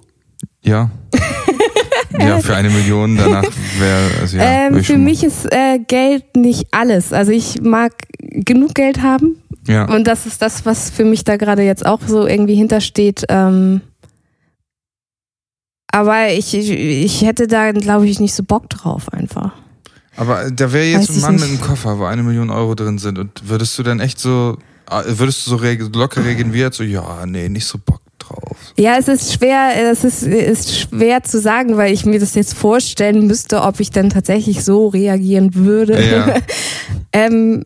[0.61, 0.89] Ja.
[2.19, 3.43] ja, für eine Million danach
[3.77, 4.43] wäre, also ja.
[4.43, 7.13] Ähm, für mich ist äh, Geld nicht alles.
[7.13, 9.41] Also ich mag genug Geld haben.
[9.67, 9.85] Ja.
[9.85, 13.25] Und das ist das, was für mich da gerade jetzt auch so irgendwie hintersteht.
[13.29, 13.81] Ähm,
[15.91, 19.53] aber ich, ich, ich hätte da, glaube ich, nicht so Bock drauf einfach.
[20.15, 22.97] Aber da wäre jetzt Weiß ein Mann mit einem Koffer, wo eine Million Euro drin
[22.97, 23.17] sind.
[23.17, 24.57] Und würdest du dann echt so,
[24.89, 28.57] äh, würdest du so locker reagieren wie jetzt so, ja, nee, nicht so Bock drauf.
[28.77, 32.53] Ja, es ist schwer, es ist, ist schwer zu sagen, weil ich mir das jetzt
[32.53, 36.01] vorstellen müsste, ob ich dann tatsächlich so reagieren würde.
[36.01, 36.35] Ja.
[37.13, 37.65] ähm,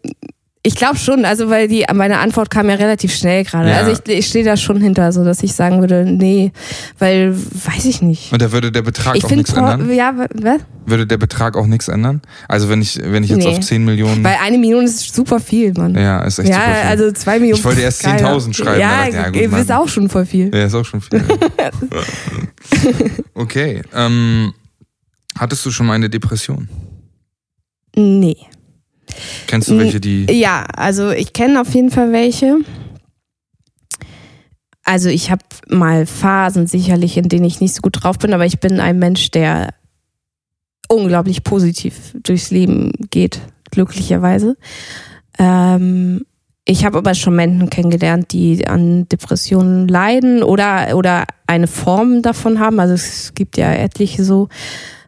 [0.65, 3.69] ich glaube schon, also weil die meine Antwort kam ja relativ schnell gerade.
[3.69, 3.77] Ja.
[3.79, 6.53] Also ich, ich stehe da schon hinter, so dass ich sagen würde, nee,
[6.99, 8.31] weil weiß ich nicht.
[8.31, 9.93] Und da würde der Betrag Ich auch nichts ändern?
[9.93, 10.61] ja, wa- was?
[10.85, 12.21] Würde der Betrag auch nichts ändern?
[12.47, 13.57] Also wenn ich, wenn ich jetzt Nee.
[13.57, 14.23] auf 10 Millionen.
[14.23, 15.95] Weil eine Million ist super viel, Mann.
[15.95, 16.89] ja, ist echt Ja, super viel.
[16.89, 17.59] also zwei Millionen.
[17.59, 18.23] Ich wollte erst geil.
[18.23, 19.71] 10.000 schreiben, Ja, ja, gut, Mann.
[19.71, 20.49] auch schon voll viel.
[20.55, 21.21] Ja, ist auch schon viel.
[23.33, 23.81] okay.
[23.93, 24.53] Ähm,
[25.37, 26.69] hattest du schon mal eine Depression?
[27.95, 28.37] Nee.
[29.47, 30.25] Kennst du welche, die.
[30.31, 32.57] Ja, also ich kenne auf jeden Fall welche.
[34.83, 38.45] Also ich habe mal Phasen sicherlich, in denen ich nicht so gut drauf bin, aber
[38.45, 39.73] ich bin ein Mensch, der
[40.89, 43.39] unglaublich positiv durchs Leben geht,
[43.71, 44.57] glücklicherweise.
[45.39, 46.25] Ähm,
[46.65, 52.59] ich habe aber schon Menschen kennengelernt, die an Depressionen leiden oder, oder eine Form davon
[52.59, 52.79] haben.
[52.79, 54.47] Also es gibt ja etliche so.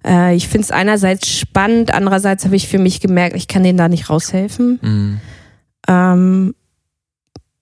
[0.06, 3.78] Äh, ich finde es einerseits spannend, andererseits habe ich für mich gemerkt, ich kann denen
[3.78, 4.80] da nicht raushelfen.
[4.82, 5.22] Mhm.
[5.88, 6.56] Ähm,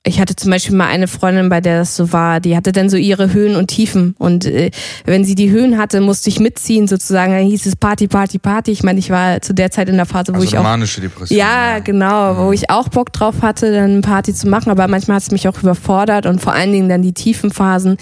[0.06, 2.90] ich hatte zum Beispiel mal eine Freundin, bei der das so war, die hatte dann
[2.90, 4.16] so ihre Höhen und Tiefen.
[4.20, 4.70] Und äh,
[5.06, 7.32] wenn sie die Höhen hatte, musste ich mitziehen sozusagen.
[7.32, 8.72] Dann hieß es Party, Party, Party.
[8.72, 11.00] Ich meine, ich war zu der Zeit in der Phase, wo Also ich auch manische
[11.00, 11.40] Depression.
[11.40, 15.24] ja, genau, wo ich auch Bock drauf hatte, dann Party zu machen, aber manchmal hat
[15.24, 17.96] es mich auch überfordert und vor allen Dingen dann die tiefen Phasen,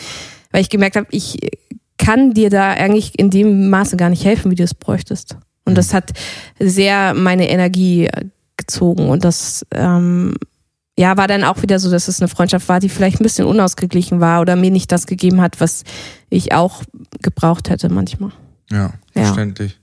[0.51, 1.38] weil ich gemerkt habe, ich
[2.03, 5.37] kann dir da eigentlich in dem Maße gar nicht helfen, wie du es bräuchtest.
[5.65, 6.11] Und das hat
[6.59, 8.25] sehr meine Energie äh,
[8.57, 10.33] gezogen und das ähm,
[10.97, 13.45] ja war dann auch wieder so, dass es eine Freundschaft war, die vielleicht ein bisschen
[13.45, 15.83] unausgeglichen war oder mir nicht das gegeben hat, was
[16.29, 16.83] ich auch
[17.21, 18.31] gebraucht hätte manchmal.
[18.71, 19.23] Ja, Ja.
[19.25, 19.79] verständlich.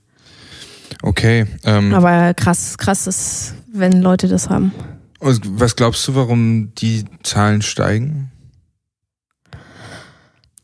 [1.01, 1.45] Okay.
[1.63, 4.73] Ähm, Aber krass, krass ist, wenn Leute das haben.
[5.19, 8.31] und was glaubst du, warum die Zahlen steigen?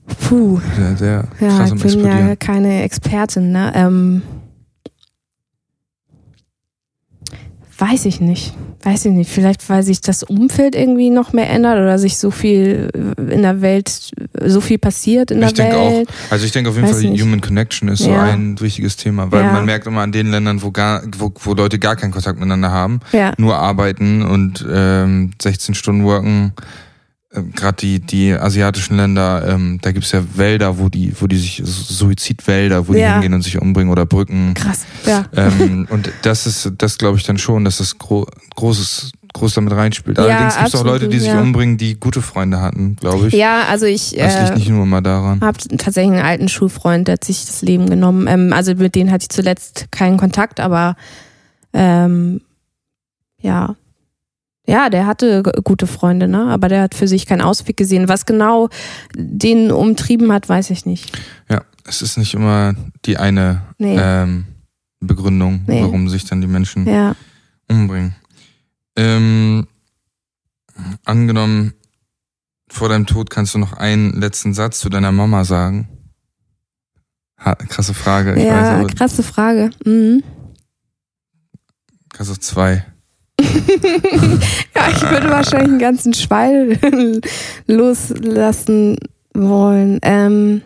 [0.08, 0.60] Puh.
[0.78, 2.28] Sehr, sehr Ja, krass ich bin Explodieren.
[2.30, 3.72] ja keine Expertin, ne?
[3.76, 4.22] Ähm,
[7.78, 8.54] weiß ich nicht.
[8.84, 9.30] Weiß ich nicht.
[9.32, 13.62] Vielleicht, weil sich das Umfeld irgendwie noch mehr ändert oder sich so viel in der
[13.62, 14.12] Welt,
[14.46, 15.92] so viel passiert in ich der denke auch.
[15.92, 16.10] Welt.
[16.30, 17.22] Also ich denke auf jeden Weiß Fall, nicht.
[17.24, 18.24] Human Connection ist so Ja.
[18.24, 19.52] ein wichtiges Thema, weil Ja.
[19.52, 22.72] man merkt immer an den Ländern, wo gar, wo, wo Leute gar keinen Kontakt miteinander
[22.72, 23.34] haben, Ja.
[23.38, 26.54] nur arbeiten und ähm, 16 Stunden worken.
[27.36, 31.38] Ähm, Gerade die die asiatischen Länder, ähm, da gibt's ja Wälder, wo die wo die
[31.38, 33.14] sich Suizidwälder, wo die Ja.
[33.14, 34.54] hingehen und sich umbringen oder Brücken.
[34.54, 34.86] Krass.
[35.06, 35.26] Ja.
[35.36, 39.74] ähm, und das ist, das glaube ich dann schon, dass das gro großes, groß damit
[39.74, 40.18] reinspielt.
[40.18, 41.42] Ja, Allerdings gibt es auch Leute, die sich ja.
[41.42, 43.34] umbringen, die gute Freunde hatten, glaube ich.
[43.34, 45.42] Ja, also ich Das liegt äh, nicht nur mal daran.
[45.42, 48.28] habe tatsächlich einen alten Schulfreund, der hat sich das Leben genommen.
[48.28, 50.96] Ähm, also mit denen hatte ich zuletzt keinen Kontakt, aber
[51.74, 52.42] ähm,
[53.42, 53.76] ja.
[54.68, 56.48] Ja, der hatte gute Freunde, ne?
[56.48, 58.10] Aber der hat für sich keinen Ausweg gesehen.
[58.10, 58.70] Was genau
[59.16, 61.18] den umtrieben hat, weiß ich nicht.
[61.50, 62.74] Ja, es ist nicht immer
[63.06, 63.98] die eine Nee.
[64.00, 64.46] ähm,
[65.00, 65.82] Begründung, Nee.
[65.84, 67.16] warum sich dann die Menschen Ja.
[67.70, 68.16] umbringen.
[68.96, 69.68] Ähm,
[71.04, 71.74] angenommen,
[72.70, 75.88] vor deinem Tod kannst du noch einen letzten Satz zu deiner Mama sagen.
[77.38, 78.36] Ha, krasse Frage.
[78.36, 79.70] Ich ja, weiß, krasse Frage.
[79.86, 80.24] Mhm.
[82.10, 82.86] Kannst auch zwei.
[83.42, 86.78] ja, ich würde wahrscheinlich einen ganzen Schwall
[87.68, 88.98] loslassen
[89.34, 90.00] wollen.
[90.04, 90.62] Ähm,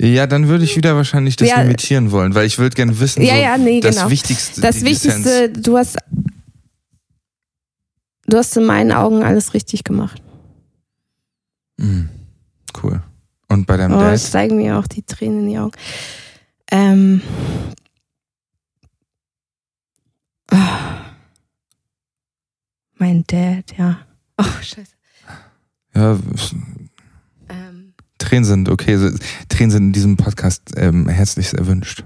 [0.00, 1.60] ja, dann würde ich wieder wahrscheinlich das Ja.
[1.62, 4.10] limitieren wollen, weil ich würde gerne wissen, Ja, so, ja, nee, das genau.
[4.10, 4.60] Wichtigste.
[4.60, 5.62] das Wichtigste, Essenz.
[5.62, 5.96] du hast,
[8.26, 10.22] du hast in meinen Augen alles richtig gemacht.
[11.78, 12.08] Mhm.
[12.82, 13.02] Cool.
[13.48, 14.14] Und bei deinem Oh, Dad?
[14.14, 15.72] es steigen mir auch die Tränen in die Augen.
[16.70, 17.22] Ähm.
[20.50, 20.97] Ah.
[23.08, 24.00] Mein Dad, ja.
[24.36, 24.92] Oh, scheiße.
[25.94, 26.18] Ja,
[27.48, 27.94] Ähm.
[28.18, 28.98] Tränen sind okay.
[29.48, 32.04] Tränen sind in diesem Podcast ähm, herzlichst erwünscht.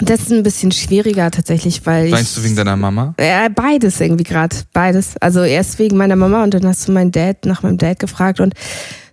[0.00, 3.14] Das ist ein bisschen schwieriger tatsächlich, weil Weinst du wegen deiner Mama?
[3.20, 4.56] Ja, beides irgendwie gerade.
[4.72, 5.16] Beides.
[5.18, 8.40] Also erst wegen meiner Mama und dann hast du meinen Dad nach meinem Dad gefragt.
[8.40, 8.54] Und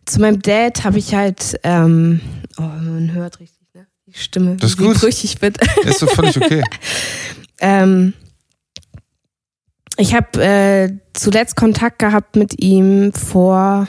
[0.07, 2.19] zu meinem Dad habe ich halt, ähm,
[2.57, 3.85] oh, man hört richtig, ne?
[4.07, 4.99] Die Stimme, Das ist wie gut.
[4.99, 5.59] brüchig wird.
[5.85, 6.63] Ist doch völlig okay.
[7.61, 8.13] Ähm,
[9.97, 13.87] ich habe äh, zuletzt Kontakt gehabt mit ihm vor,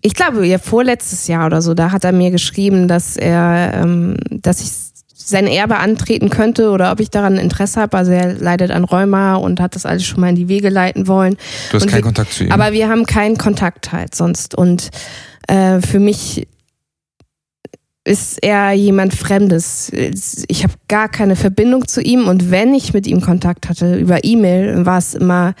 [0.00, 1.74] ich glaube, ja, vorletztes Jahr oder so.
[1.74, 4.70] Da hat er mir geschrieben, dass er, ähm, dass ich
[5.14, 7.96] sein Erbe antreten könnte oder ob ich daran Interesse habe.
[7.96, 11.08] Also er leidet an Rheuma und hat das alles schon mal in die Wege leiten
[11.08, 11.36] wollen.
[11.70, 12.52] Du hast Und keinen wir- Kontakt zu ihm.
[12.52, 14.54] Aber wir haben keinen Kontakt halt sonst.
[14.54, 14.90] Und
[15.48, 16.46] äh, für mich
[18.06, 19.90] ist er jemand Fremdes.
[20.48, 24.22] Ich habe gar keine Verbindung zu ihm und wenn ich mit ihm Kontakt hatte über
[24.22, 25.54] E-Mail, war es immer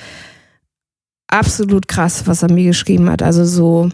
[1.26, 3.22] absolut krass, was er mir geschrieben hat.
[3.22, 3.88] Also so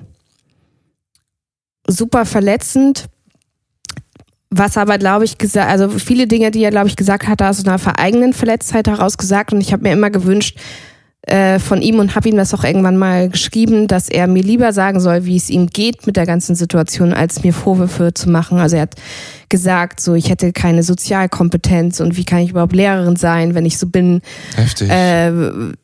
[1.88, 3.06] super verletzend.
[4.54, 7.64] Was aber, glaube ich, gesagt, also viele Dinge, die er, glaube ich, gesagt hat, aus
[7.64, 9.54] einer vereigenen Verletztheit heraus gesagt.
[9.54, 10.58] Und ich habe mir immer gewünscht,
[11.24, 14.72] äh, von ihm und habe ihm das auch irgendwann mal geschrieben, dass er mir lieber
[14.72, 18.58] sagen soll, wie es ihm geht mit der ganzen Situation, als mir Vorwürfe zu machen.
[18.58, 18.96] Also er hat
[19.48, 23.78] gesagt, so ich hätte keine Sozialkompetenz und wie kann ich überhaupt Lehrerin sein, wenn ich
[23.78, 24.20] so bin
[24.56, 24.90] Heftig.
[24.90, 25.30] äh,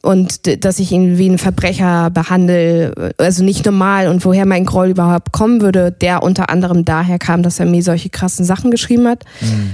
[0.03, 4.89] und dass ich ihn wie einen Verbrecher behandle, also nicht normal und woher mein Groll
[4.89, 9.07] überhaupt kommen würde, der unter anderem daher kam, dass er mir solche krassen Sachen geschrieben
[9.07, 9.25] hat.
[9.41, 9.71] Mhm.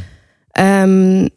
[0.56, 1.30] Ähm,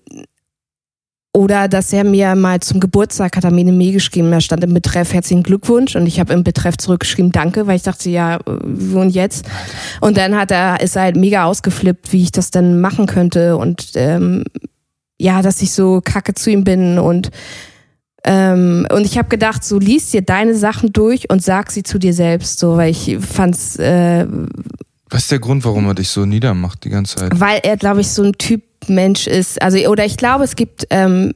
[1.37, 4.63] oder dass er mir mal zum Geburtstag hat er mir eine Mail geschrieben, da stand
[4.63, 5.13] im Betreff.
[5.13, 5.95] Herzlichen Glückwunsch.
[5.95, 9.45] Und ich habe im Betreff zurückgeschrieben Danke, weil ich dachte, ja, äh, und jetzt?
[10.01, 13.55] Und dann hat er, ist er halt mega ausgeflippt, wie ich das denn machen könnte.
[13.55, 14.45] Und ähm,
[15.19, 16.97] ja, dass ich so kacke zu ihm bin.
[16.97, 17.29] Und
[18.23, 21.99] ähm, und ich habe gedacht, so liest dir deine Sachen durch und sag sie zu
[21.99, 24.25] dir selbst, so, weil ich fand's, äh,
[25.11, 27.39] Was ist der Grund, warum er dich so niedermacht die ganze Zeit?
[27.39, 29.61] weil er, glaube ich, so ein Typ Mensch ist.
[29.61, 31.33] Also, oder ich glaube, es gibt, ähm,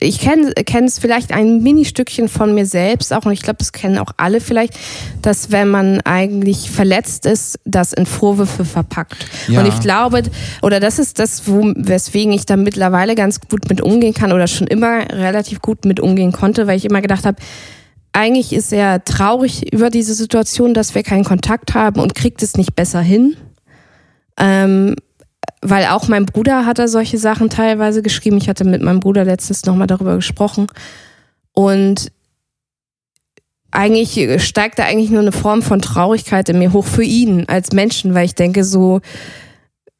[0.00, 3.72] ich kenne kenn es vielleicht ein Ministückchen von mir selbst auch, und ich glaube, das
[3.72, 4.74] kennen auch alle vielleicht,
[5.22, 9.26] dass wenn man eigentlich verletzt ist, das in Vorwürfe verpackt.
[9.48, 9.60] Ja.
[9.60, 10.22] Und ich glaube,
[10.62, 14.48] oder das ist das, wo, weswegen ich da mittlerweile ganz gut mit umgehen kann oder
[14.48, 17.36] schon immer relativ gut mit umgehen konnte, weil ich immer gedacht habe,
[18.12, 22.56] eigentlich ist er traurig über diese Situation, dass wir keinen Kontakt haben und kriegt es
[22.56, 23.36] nicht besser hin.
[24.38, 24.94] Ähm,
[25.66, 28.36] weil auch mein Bruder hat da solche Sachen teilweise geschrieben.
[28.36, 30.66] Ich hatte mit meinem Bruder letztens nochmal darüber gesprochen.
[31.52, 32.12] Und
[33.70, 37.72] eigentlich steigt da eigentlich nur eine Form von Traurigkeit in mir hoch für ihn als
[37.72, 39.00] Menschen, weil ich denke so,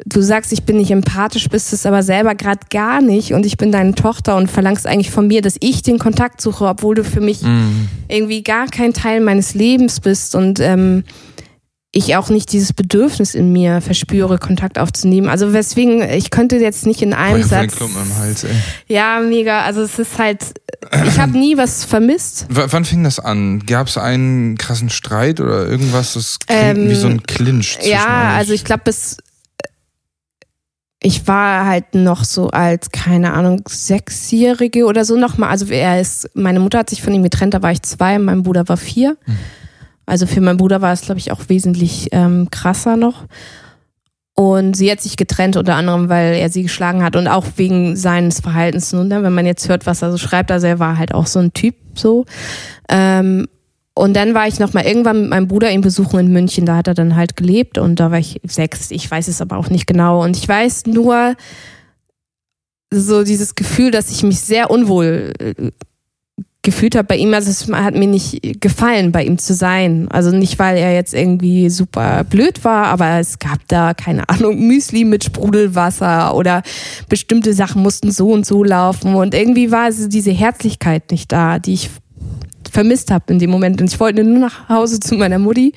[0.04, 3.56] du sagst, ich bin nicht empathisch, bist es aber selber gerade gar nicht und ich
[3.56, 7.04] bin deine Tochter und verlangst eigentlich von mir, dass ich den Kontakt suche, obwohl du
[7.04, 7.88] für mich Mhm.
[8.08, 11.04] irgendwie gar kein Teil meines Lebens bist und ähm,
[11.96, 15.28] ich auch nicht dieses Bedürfnis in mir verspüre, Kontakt aufzunehmen.
[15.28, 17.76] Also weswegen, ich könnte jetzt nicht in einem ich Satz.
[17.76, 18.50] Klumpen im Hals, ey.
[18.88, 19.62] Ja, mega.
[19.62, 20.40] Also es ist halt,
[21.06, 22.46] ich habe nie was vermisst.
[22.50, 23.60] W wann fing das an?
[23.64, 26.14] Gab es einen krassen Streit oder irgendwas?
[26.14, 27.74] Das klingt Ähm, wie so ein Clinch.
[27.76, 27.98] zwischen Ja,
[28.32, 28.36] euch.
[28.38, 29.16] also ich glaube, bis
[31.00, 35.50] ich war halt noch so als, keine Ahnung, Sechsjährige oder so nochmal.
[35.50, 38.42] Also er ist, meine Mutter hat sich von ihm getrennt, da war ich zwei, mein
[38.42, 39.16] Bruder war vier.
[40.06, 43.24] Also für meinen Bruder war es, glaube ich, auch wesentlich ähm, krasser noch.
[44.36, 47.94] Und sie hat sich getrennt, unter anderem, weil er sie geschlagen hat und auch wegen
[47.94, 48.92] seines Verhaltens.
[48.92, 51.38] Und wenn man jetzt hört, was er so schreibt, also er war halt auch so
[51.38, 52.24] ein Typ so.
[52.88, 53.46] Ähm,
[53.94, 56.66] und dann war ich noch mal irgendwann mit meinem Bruder ihn besuchen in München.
[56.66, 58.90] Da hat er dann halt gelebt und da war ich sechs.
[58.90, 60.24] Ich weiß es aber auch nicht genau.
[60.24, 61.36] Und ich weiß nur
[62.92, 65.70] so dieses Gefühl, dass ich mich sehr unwohl äh,
[66.64, 67.32] gefühlt habe bei ihm.
[67.32, 70.08] Also es hat mir nicht gefallen, bei ihm zu sein.
[70.10, 74.66] Also nicht, weil er jetzt irgendwie super blöd war, aber es gab da, keine Ahnung,
[74.66, 76.62] Müsli mit Sprudelwasser oder
[77.08, 79.14] bestimmte Sachen mussten so und so laufen.
[79.14, 81.90] Und irgendwie war so diese Herzlichkeit nicht da, die ich
[82.72, 83.80] vermisst habe in dem Moment.
[83.80, 85.74] Und ich wollte nur nach Hause zu meiner Mutti.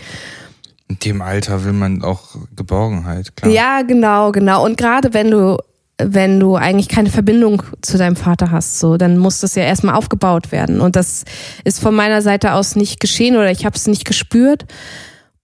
[0.87, 3.51] In dem Alter will man auch Geborgenheit, klar.
[3.51, 4.65] Ja, genau, genau.
[4.65, 5.57] Und gerade wenn du
[5.99, 9.95] wenn du eigentlich keine Verbindung zu deinem Vater hast, so, dann muss das ja erstmal
[9.95, 10.79] aufgebaut werden.
[10.79, 11.25] Und das
[11.63, 14.65] ist von meiner Seite aus nicht geschehen oder ich habe es nicht gespürt.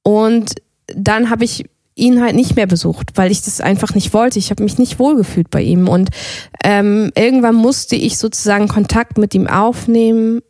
[0.04, 0.56] Und
[0.88, 4.39] dann habe ich ihn halt nicht mehr besucht, weil ich das einfach nicht wollte.
[4.39, 5.88] Ich habe mich nicht wohlgefühlt bei ihm.
[5.88, 6.10] Und
[6.64, 10.41] ähm, irgendwann musste ich sozusagen Kontakt mit ihm aufnehmen.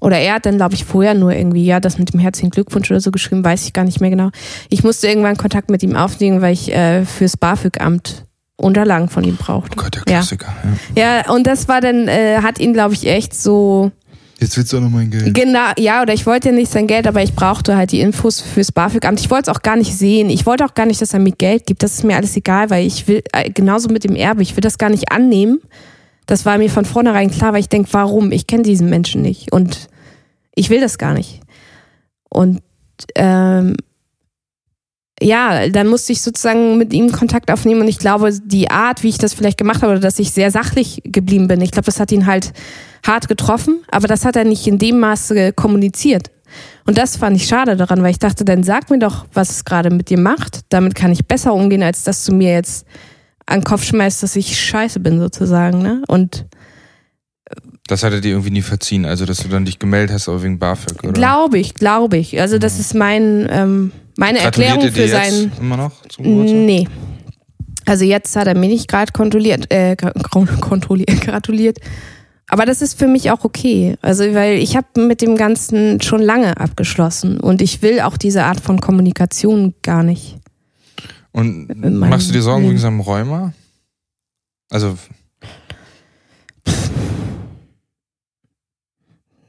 [0.00, 2.90] Oder er hat dann, glaube ich, vorher nur irgendwie, ja, das mit dem herzlichen Glückwunsch
[2.90, 4.30] oder so geschrieben, weiß ich gar nicht mehr genau.
[4.68, 8.27] Ich musste irgendwann Kontakt mit ihm aufnehmen, weil ich äh, fürs BAföG-Amt
[8.60, 9.70] Unterlagen von ihm brauchte.
[9.78, 10.54] Oh Gott, der Klassiker.
[10.96, 13.92] Ja, ja und das war dann, äh, hat ihn, glaube ich, echt so
[14.40, 15.34] Jetzt willst du auch noch mein Geld.
[15.34, 18.40] Genau, ja, oder ich wollte ja nicht sein Geld, aber ich brauchte halt die Infos
[18.40, 19.18] fürs BAföG-Amt.
[19.18, 20.30] Ich wollte es auch gar nicht sehen.
[20.30, 21.82] Ich wollte auch gar nicht, dass er mir Geld gibt.
[21.82, 24.60] Das ist mir alles egal, weil ich will, äh, genauso mit dem Erbe, ich will
[24.60, 25.60] das gar nicht annehmen.
[26.26, 28.30] Das war mir von vornherein klar, weil ich denke, warum?
[28.30, 29.88] Ich kenne diesen Menschen nicht und
[30.54, 31.40] ich will das gar nicht.
[32.28, 32.60] Und
[33.16, 33.74] ähm,
[35.20, 39.08] ja, dann musste ich sozusagen mit ihm Kontakt aufnehmen und ich glaube, die Art, wie
[39.08, 42.00] ich das vielleicht gemacht habe, oder dass ich sehr sachlich geblieben bin, ich glaube, das
[42.00, 42.52] hat ihn halt
[43.06, 46.30] hart getroffen, aber das hat er nicht in dem Maße kommuniziert.
[46.86, 49.64] Und das fand ich schade daran, weil ich dachte, dann sag mir doch, was es
[49.64, 50.60] gerade mit dir macht.
[50.70, 52.86] Damit kann ich besser umgehen, als dass du mir jetzt
[53.44, 55.82] an den Kopf schmeißt, dass ich scheiße bin, sozusagen.
[55.82, 56.02] Ne?
[56.08, 56.46] Und
[57.88, 60.42] das hat er dir irgendwie nie verziehen, also dass du dann dich gemeldet hast, aber
[60.42, 61.12] wegen BAföG, oder?
[61.12, 62.40] Glaube ich, glaube ich.
[62.40, 62.80] Also das mhm.
[62.80, 65.32] ist mein, ähm, meine Erklärung für dir sein.
[65.32, 66.86] Jetzt immer noch zum Nee.
[67.86, 71.78] Also jetzt hat er mich nicht gerade kontrolliert, äh, kontrolliert, gratuliert.
[72.50, 73.96] Aber das ist für mich auch okay.
[74.02, 78.44] Also, weil ich habe mit dem Ganzen schon lange abgeschlossen und ich will auch diese
[78.44, 80.36] Art von Kommunikation gar nicht.
[81.32, 81.68] Und
[81.98, 83.52] machst du dir Sorgen wegen seinem Rheuma?
[84.70, 84.96] Also.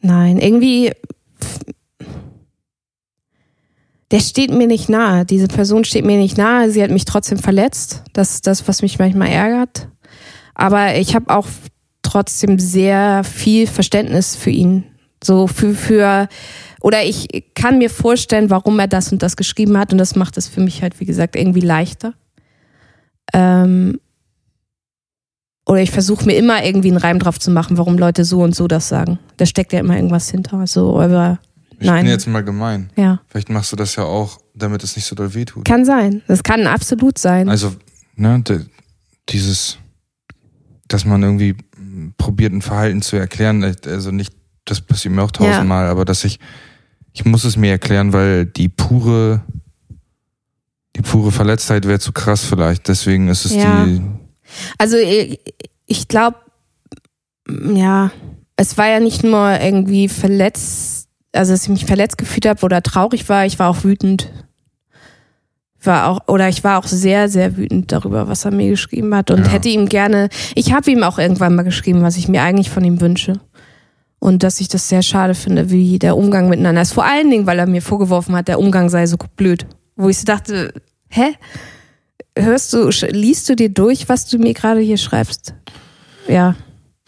[0.02, 0.91] Nein, irgendwie.
[4.12, 5.26] Der steht mir nicht nahe.
[5.26, 6.72] Diese Person steht mir nicht nahe.
[6.72, 8.04] Sie hat mich trotzdem verletzt.
[8.14, 9.88] Das ist das, was mich manchmal ärgert.
[10.56, 11.45] Aber ich habe auch
[12.02, 14.84] trotzdem sehr viel Verständnis für ihn.
[15.24, 16.28] So für, für,
[16.82, 20.38] oder ich kann mir vorstellen, warum er das und das geschrieben hat und das macht
[20.38, 22.14] es für mich halt, wie gesagt, irgendwie leichter.
[23.34, 24.00] Ähm,
[25.70, 28.55] oder ich versuche mir immer irgendwie einen Reim drauf zu machen, warum Leute so und
[28.55, 29.20] so das sagen.
[29.38, 30.57] Da steckt ja immer irgendwas hinter.
[30.57, 31.38] Also, aber
[31.78, 32.05] ich nein.
[32.05, 32.89] bin jetzt mal gemein.
[32.95, 33.22] Ja.
[33.28, 35.65] Vielleicht machst du das ja auch, damit es nicht so doll wehtut.
[35.65, 36.24] Kann sein.
[36.28, 37.49] Das kann absolut sein.
[37.49, 37.76] Also,
[38.15, 38.43] ne,
[39.30, 39.78] dieses,
[40.88, 41.55] dass man irgendwie
[42.17, 43.63] probiert, ein Verhalten zu erklären.
[43.86, 44.34] Also nicht,
[44.65, 45.91] das passiert mir auch tausendmal, ja.
[45.91, 46.39] aber dass ich,
[47.13, 49.43] ich muss es mir erklären, weil die pure,
[50.95, 52.88] die pure Verletztheit wäre zu krass vielleicht.
[52.88, 53.86] Deswegen ist es ja.
[53.86, 54.01] die.
[54.78, 55.39] Also ich,
[55.86, 56.38] ich glaube,
[57.47, 58.12] ja,
[58.56, 62.82] es war ja nicht nur irgendwie verletzt, also dass ich mich verletzt gefühlt habe oder
[62.84, 64.30] traurig war, ich war auch wütend
[65.82, 69.32] war auch oder ich war auch sehr sehr wütend darüber, was er mir geschrieben hat
[69.32, 69.52] und ja.
[69.52, 72.84] hätte ihm gerne, ich habe ihm auch irgendwann mal geschrieben, was ich mir eigentlich von
[72.84, 73.39] ihm wünsche.
[74.22, 76.91] Und dass ich das sehr schade finde, wie der Umgang miteinander ist.
[76.91, 79.66] Vor allen Dingen, weil er mir vorgeworfen hat, der Umgang sei so blöd.
[79.95, 80.74] Wo ich so dachte,
[81.08, 81.36] hä?
[82.38, 85.53] Hörst du, liest du dir durch, was du mir gerade hier schreibst?
[86.27, 86.55] Ja.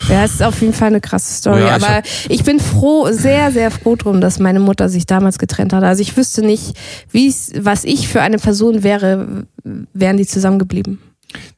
[0.10, 1.62] Ja, es ist auf jeden Fall eine krasse Story.
[1.62, 5.38] Ja, aber ich, ich, bin froh, sehr, sehr froh drum, dass meine Mutter sich damals
[5.38, 5.84] getrennt hat.
[5.84, 6.76] Also ich wüsste nicht,
[7.12, 11.00] wie was ich für eine Person wäre, wären die zusammengeblieben.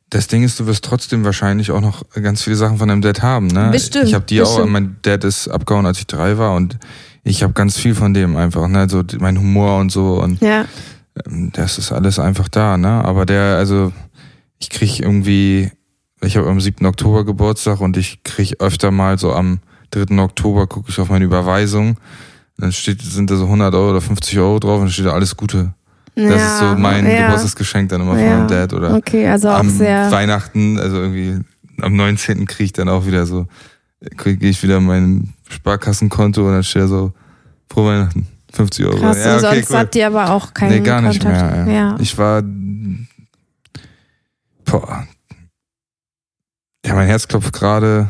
[0.09, 3.23] Das Ding ist, du wirst trotzdem wahrscheinlich auch noch ganz viele Sachen von deinem Dad
[3.23, 3.69] haben, ne?
[3.71, 4.05] Bestimmt.
[4.05, 4.59] Ich habe die bestimmt.
[4.59, 6.77] auch, mein Dad ist abgehauen, als ich drei war und
[7.23, 8.87] ich habe ganz viel von dem einfach, ne?
[8.89, 10.65] So mein Humor und so und ja.
[11.25, 13.03] Ähm, das ist alles einfach da, ne?
[13.05, 13.91] Aber der, also
[14.59, 15.71] ich krieg irgendwie
[16.25, 16.85] ich habe am 7.
[16.85, 19.59] Oktober Geburtstag und ich kriege öfter mal so am
[19.91, 20.19] 3.
[20.19, 21.97] Oktober gucke ich auf meine Überweisung.
[22.57, 25.11] Dann steht, sind da so 100 Euro oder 50 Euro drauf und dann steht da
[25.11, 25.73] alles Gute.
[26.15, 27.25] Das ja, ist so mein ja.
[27.25, 28.37] Geburtstagsgeschenk dann immer von ja.
[28.37, 31.39] meinem Dad oder okay, also auch am sehr Weihnachten, also irgendwie
[31.81, 32.45] am 19.
[32.45, 33.47] kriege ich dann auch wieder so,
[34.15, 37.13] kriege ich wieder mein Sparkassenkonto und dann steht da so,
[37.67, 38.97] frohe Weihnachten, 50 Euro.
[38.97, 39.77] Krass, ja, okay, sonst cool.
[39.77, 41.65] habt ihr aber auch keinen Nee, gar nicht Kontakt.
[41.65, 41.73] mehr.
[41.73, 41.97] Ja.
[41.99, 42.43] Ich war,
[44.65, 45.07] boah,
[46.85, 48.09] ja, mein Herz klopft gerade.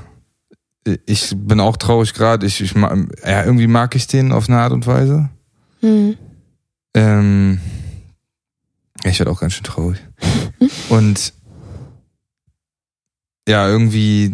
[1.06, 2.46] Ich bin auch traurig gerade.
[2.46, 5.30] Ich, ich, ja, irgendwie mag ich den auf eine Art und Weise.
[5.82, 6.18] Mhm.
[6.94, 7.62] Ähm,
[9.04, 10.00] ich werde auch ganz schön traurig.
[10.90, 11.34] und
[13.48, 14.34] ja, irgendwie,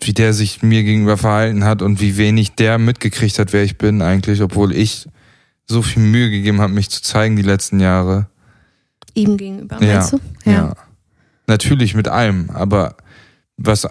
[0.00, 3.78] wie der sich mir gegenüber verhalten hat und wie wenig der mitgekriegt hat, wer ich
[3.78, 5.06] bin eigentlich, obwohl ich
[5.66, 8.28] so viel Mühe gegeben habe, mich zu zeigen die letzten Jahre.
[9.14, 10.50] Ihm gegenüber, meinst ja, du?
[10.50, 10.52] Ja.
[10.52, 10.74] ja.
[11.46, 12.96] Natürlich mit allem, aber
[13.56, 13.88] was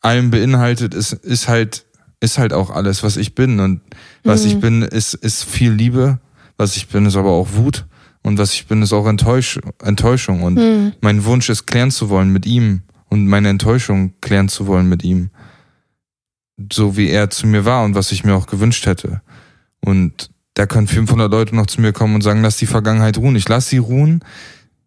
[0.00, 1.86] allem beinhaltet, ist, ist halt
[2.20, 3.60] ist halt auch alles, was ich bin.
[3.60, 3.80] Und
[4.22, 4.48] was mhm.
[4.48, 6.20] ich bin, ist, ist viel Liebe.
[6.56, 7.86] Was ich bin, ist aber auch Wut.
[8.22, 10.42] Und was ich bin, ist auch Enttäusch Enttäuschung.
[10.42, 10.92] Und mhm.
[11.00, 12.82] mein Wunsch ist, klären zu wollen mit ihm.
[13.10, 15.30] Und meine Enttäuschung klären zu wollen mit ihm.
[16.72, 19.20] So wie er zu mir war und was ich mir auch gewünscht hätte.
[19.80, 23.36] Und da können 500 Leute noch zu mir kommen und sagen, lass die Vergangenheit ruhen.
[23.36, 24.24] Ich lass sie ruhen.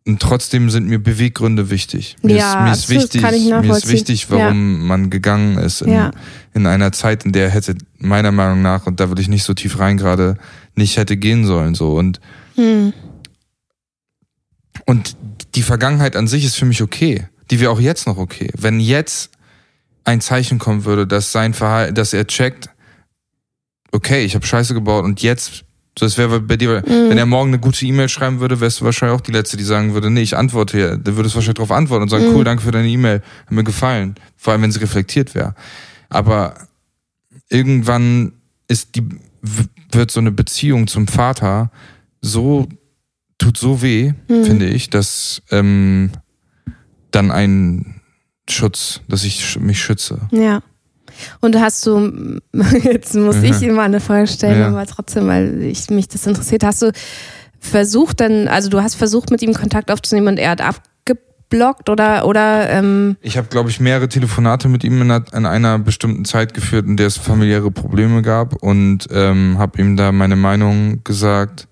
[0.05, 2.17] Und trotzdem sind mir Beweggründe wichtig.
[2.21, 4.86] Mir, ja, ist, mir ist wichtig, mir ist wichtig, warum ja.
[4.86, 6.11] man gegangen ist in, ja.
[6.53, 9.53] in einer Zeit, in der hätte meiner Meinung nach und da will ich nicht so
[9.53, 10.38] tief rein gerade
[10.76, 12.19] nicht hätte gehen sollen so und
[12.55, 12.91] hm.
[14.86, 15.15] und
[15.55, 18.49] die Vergangenheit an sich ist für mich okay, die wäre auch jetzt noch okay.
[18.58, 19.30] Wenn jetzt
[20.06, 22.68] ein Zeichen kommen würde, dass sein Verhalten, dass er checkt,
[23.91, 25.66] okay, ich habe Scheiße gebaut und jetzt
[25.99, 27.10] so, das wäre bei dir, mhm.
[27.10, 29.64] wenn er morgen eine gute E-Mail schreiben würde, wärst du wahrscheinlich auch die Letzte, die
[29.64, 30.97] sagen würde, nee, ich antworte hier.
[30.97, 32.36] Der würde es wahrscheinlich darauf antworten und sagen, mhm.
[32.36, 34.16] cool, danke für deine E-Mail, hat mir gefallen.
[34.36, 35.54] Vor allem, wenn sie reflektiert wäre.
[36.10, 36.56] Aber
[37.49, 38.34] irgendwann
[38.68, 39.08] ist die,
[39.91, 41.70] wird so eine Beziehung zum Vater
[42.20, 42.68] so,
[43.38, 44.43] tut so weh, mhm.
[44.43, 46.10] finde ich, dass ähm,
[47.16, 48.01] dann ein
[48.49, 50.20] Schutz, dass ich mich schütze.
[50.32, 50.61] Ja.
[51.41, 52.39] Und hast du,
[52.84, 53.43] jetzt muss mhm.
[53.45, 54.68] ich immer eine Frage stellen, ja.
[54.68, 56.91] aber trotzdem, weil ich, mich das interessiert, hast du
[57.59, 62.28] versucht dann, also du hast versucht mit ihm Kontakt aufzunehmen und er hat abgeblockt oder
[62.28, 66.26] oder ähm Ich habe, glaube ich, mehrere Telefonate mit ihm in einer, in einer, bestimmten
[66.26, 71.03] Zeit geführt, in der es familiäre Probleme gab und ähm, habe ihm da meine Meinung
[71.05, 71.68] gesagt.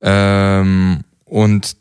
[0.00, 1.76] Ähm, und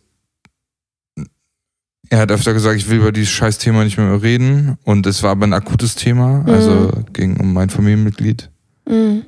[2.12, 4.78] er hat öfter gesagt, ich will über dieses scheiß Thema nicht mehr reden.
[4.84, 6.44] Und es war aber ein akutes Thema.
[6.46, 7.14] Also mhm.
[7.14, 8.52] ging um mein Familienmitglied.
[8.86, 9.24] Mhm.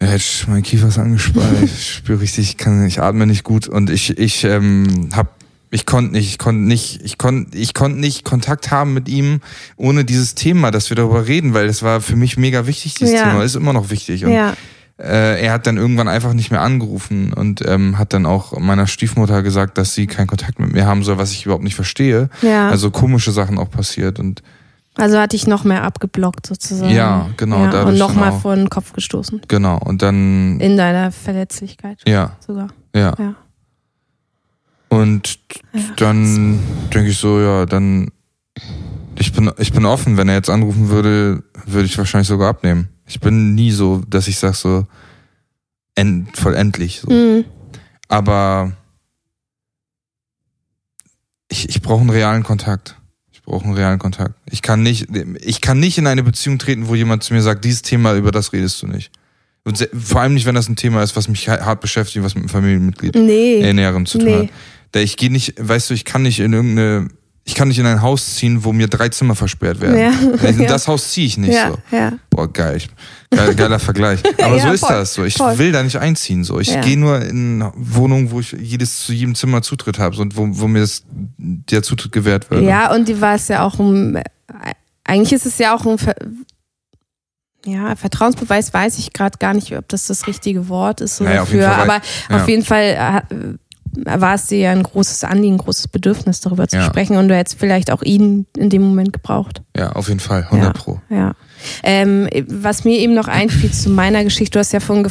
[0.00, 1.58] Ja, jetzt mein Kiefer ist angespannt.
[1.62, 5.36] ich spüre richtig, ich kann, ich atme nicht gut und ich, ich ähm, hab,
[5.70, 9.40] ich konnte nicht, ich konnte nicht, ich konnte, ich konnte nicht Kontakt haben mit ihm
[9.76, 12.94] ohne dieses Thema, dass wir darüber reden, weil das war für mich mega wichtig.
[12.94, 13.28] Dieses ja.
[13.28, 14.24] Thema ist immer noch wichtig.
[14.24, 14.54] Und ja
[15.00, 18.86] äh, er hat dann irgendwann einfach nicht mehr angerufen und ähm, hat dann auch meiner
[18.86, 22.28] Stiefmutter gesagt, dass sie keinen Kontakt mit mir haben soll, was ich überhaupt nicht verstehe.
[22.42, 22.68] Ja.
[22.68, 24.42] Also komische Sachen auch passiert und
[24.96, 26.92] also hatte ich noch mehr abgeblockt sozusagen.
[26.92, 27.64] Ja, genau.
[27.64, 29.40] Ja, und nochmal vor den Kopf gestoßen.
[29.48, 29.78] Genau.
[29.78, 30.58] Und dann.
[30.60, 32.02] In deiner Verletzlichkeit.
[32.06, 32.36] Ja.
[32.44, 32.68] Sogar.
[32.94, 33.14] Ja.
[33.18, 33.34] ja.
[34.88, 35.38] Und
[35.72, 36.58] ja, dann
[36.92, 38.10] denke ich so, ja, dann
[39.16, 40.16] ich bin, ich bin offen.
[40.16, 42.88] Wenn er jetzt anrufen würde, würde ich wahrscheinlich sogar abnehmen.
[43.10, 44.86] Ich bin nie so, dass ich sage so
[45.96, 47.00] end, voll endlich.
[47.00, 47.10] So.
[47.10, 47.44] Mhm.
[48.06, 48.72] Aber
[51.48, 52.96] ich, ich brauche einen realen Kontakt.
[53.32, 54.34] Ich brauche einen realen Kontakt.
[54.48, 55.08] Ich kann nicht,
[55.40, 58.30] ich kann nicht in eine Beziehung treten, wo jemand zu mir sagt, dieses Thema, über
[58.30, 59.10] das redest du nicht.
[59.64, 62.44] Und vor allem nicht, wenn das ein Thema ist, was mich hart beschäftigt, was mit
[62.44, 63.60] einem Familienmitglied nee.
[63.60, 64.50] äh, näherem zu tun nee.
[64.94, 65.02] hat.
[65.02, 67.08] Ich gehe nicht, weißt du, ich kann nicht in irgendeine
[67.50, 69.98] ich kann nicht in ein Haus ziehen, wo mir drei Zimmer versperrt werden.
[69.98, 70.48] Ja.
[70.48, 71.96] In das Haus ziehe ich nicht ja, so.
[71.96, 72.12] Ja.
[72.30, 72.80] Boah, geil.
[73.28, 74.20] Geil, geiler Vergleich.
[74.40, 75.24] Aber ja, so ist voll, das so.
[75.24, 75.58] Ich voll.
[75.58, 76.44] will da nicht einziehen.
[76.44, 76.60] So.
[76.60, 76.80] Ich ja.
[76.80, 80.68] gehe nur in Wohnungen, wo ich jedes zu jedem Zimmer Zutritt habe und wo, wo
[80.68, 81.02] mir das,
[81.38, 82.62] der Zutritt gewährt wird.
[82.62, 84.16] Ja, und die war es ja auch um.
[85.02, 86.14] Eigentlich ist es ja auch ein Ver
[87.66, 91.40] ja, Vertrauensbeweis weiß ich gerade gar nicht, ob das das richtige Wort ist so naja,
[91.40, 91.70] dafür.
[91.70, 93.54] Auf aber auf jeden Fall äh,
[93.92, 96.84] war es dir ja ein großes Anliegen, ein großes Bedürfnis, darüber zu ja.
[96.84, 99.62] sprechen und du hättest vielleicht auch ihn in dem Moment gebraucht.
[99.76, 101.00] Ja, auf jeden Fall, 100 ja, Pro.
[101.08, 101.32] Ja.
[101.82, 105.08] Ähm, was mir eben noch einfiel zu meiner Geschichte, du hast ja von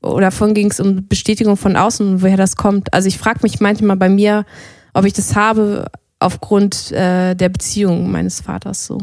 [0.00, 2.92] oder von ging es um Bestätigung von außen und woher das kommt.
[2.92, 4.44] Also ich frage mich manchmal bei mir,
[4.94, 5.86] ob ich das habe
[6.18, 8.98] aufgrund äh, der Beziehung meines Vaters so.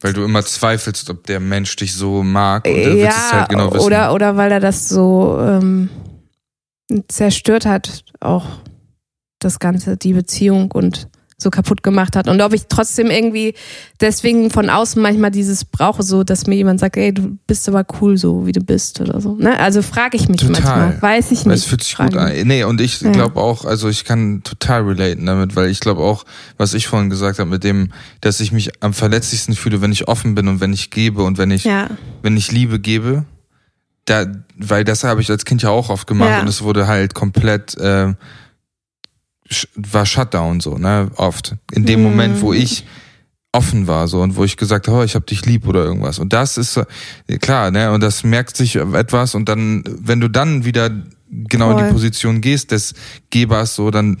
[0.00, 3.48] Weil du immer zweifelst, ob der Mensch dich so mag und ja, wird es halt
[3.48, 3.84] genau wissen.
[3.84, 5.88] Oder, oder weil er das so ähm,
[7.08, 8.46] zerstört hat, auch
[9.38, 11.08] das Ganze, die Beziehung und
[11.40, 12.26] so kaputt gemacht hat.
[12.26, 13.54] Und ob ich trotzdem irgendwie
[14.00, 17.86] deswegen von außen manchmal dieses brauche, so dass mir jemand sagt, ey, du bist aber
[18.00, 19.36] cool so, wie du bist oder so.
[19.36, 19.56] Ne?
[19.60, 20.60] Also frage ich mich total.
[20.60, 21.02] manchmal.
[21.02, 21.54] Weiß ich nicht.
[21.54, 22.32] Es fühlt sich gut an.
[22.44, 23.12] Nee, und ich ja.
[23.12, 26.24] glaube auch, also ich kann total relaten damit, weil ich glaube auch,
[26.56, 30.08] was ich vorhin gesagt habe, mit dem, dass ich mich am verletzlichsten fühle, wenn ich
[30.08, 31.86] offen bin und wenn ich gebe und wenn ich, ja.
[32.22, 33.24] wenn ich Liebe gebe
[34.08, 36.40] da, weil das habe ich als Kind ja auch oft gemacht ja.
[36.40, 38.14] und es wurde halt komplett äh,
[39.74, 41.56] war Shutdown so, ne, oft.
[41.72, 42.06] In dem mhm.
[42.06, 42.84] Moment, wo ich
[43.52, 46.18] offen war so und wo ich gesagt habe, oh, ich habe dich lieb oder irgendwas.
[46.18, 46.80] Und das ist
[47.40, 50.90] klar, ne, und das merkt sich etwas und dann wenn du dann wieder
[51.30, 51.80] genau Voll.
[51.80, 52.94] in die Position gehst des
[53.30, 54.18] Gebers so, dann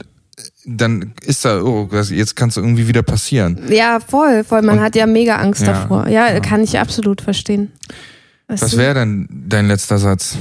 [0.64, 3.60] dann ist da, oh, jetzt kann es irgendwie wieder passieren.
[3.70, 4.62] Ja, voll, voll.
[4.62, 6.08] Man und, hat ja mega Angst ja, davor.
[6.08, 7.72] Ja, ja, kann ich absolut verstehen.
[8.48, 10.36] Was, Was wäre denn dein letzter Satz?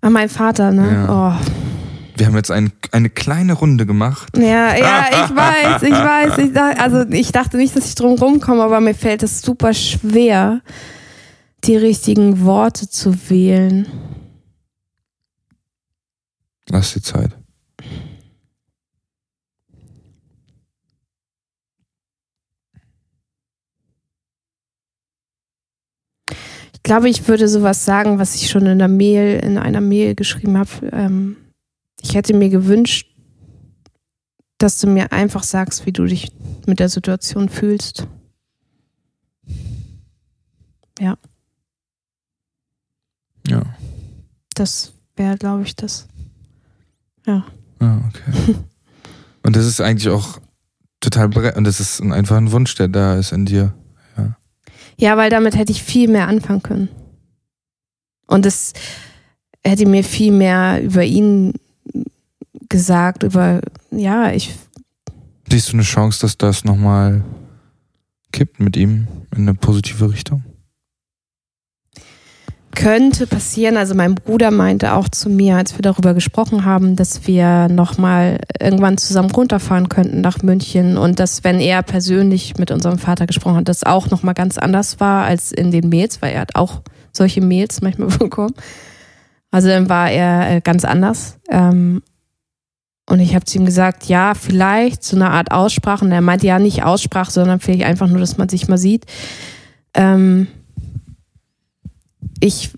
[0.00, 0.92] Ah, mein Vater, ne?
[0.92, 1.38] Ja.
[1.38, 1.44] Oh.
[2.16, 4.36] Wir haben jetzt ein, eine kleine Runde gemacht.
[4.36, 6.38] Ja, ja, ich weiß, ich weiß.
[6.38, 9.72] Ich dachte, also ich dachte nicht, dass ich drum rumkomme, aber mir fällt es super
[9.72, 10.60] schwer,
[11.64, 13.86] die richtigen Worte zu wählen.
[16.68, 17.36] Lass die Zeit.
[26.88, 30.56] Glaube, ich würde sowas sagen, was ich schon in der Mail, in einer Mail geschrieben
[30.56, 30.70] habe.
[30.90, 31.36] Ähm,
[32.00, 33.14] ich hätte mir gewünscht,
[34.56, 36.32] dass du mir einfach sagst, wie du dich
[36.66, 38.06] mit der Situation fühlst.
[40.98, 41.18] Ja.
[43.46, 43.62] Ja.
[44.54, 46.08] Das wäre, glaube ich, das.
[47.26, 47.46] Ja.
[47.80, 48.56] Ah, okay.
[49.42, 50.40] Und das ist eigentlich auch
[51.00, 53.72] total und das ist einfach ein Wunsch, der da ist in dir.
[54.98, 55.16] Ja.
[55.16, 56.88] Weil damit hätte ich viel mehr anfangen können.
[58.26, 58.74] Und es
[59.64, 61.54] hätte mir viel mehr über ihn
[62.68, 64.54] gesagt, über, ja, ich.
[65.50, 67.24] Siehst du eine Chance, dass das nochmal
[68.32, 70.42] kippt mit ihm in eine positive Richtung?
[72.78, 73.76] Könnte passieren.
[73.76, 78.38] Also mein Bruder meinte auch zu mir, als wir darüber gesprochen haben, dass wir nochmal
[78.60, 83.56] irgendwann zusammen runterfahren könnten nach München und dass, wenn er persönlich mit unserem Vater gesprochen
[83.56, 86.82] hat, das auch nochmal ganz anders war als in den Mails, weil er hat auch
[87.12, 88.54] solche Mails manchmal bekommen.
[89.50, 91.36] Also dann war er äh, ganz anders.
[91.50, 92.00] Ähm,
[93.10, 96.04] und ich habe zu ihm gesagt, ja, vielleicht so eine Art Aussprache.
[96.04, 99.06] Und er meinte ja nicht Aussprache, sondern vielleicht einfach nur, dass man sich mal sieht.
[99.94, 100.46] Ähm,
[102.40, 102.70] ich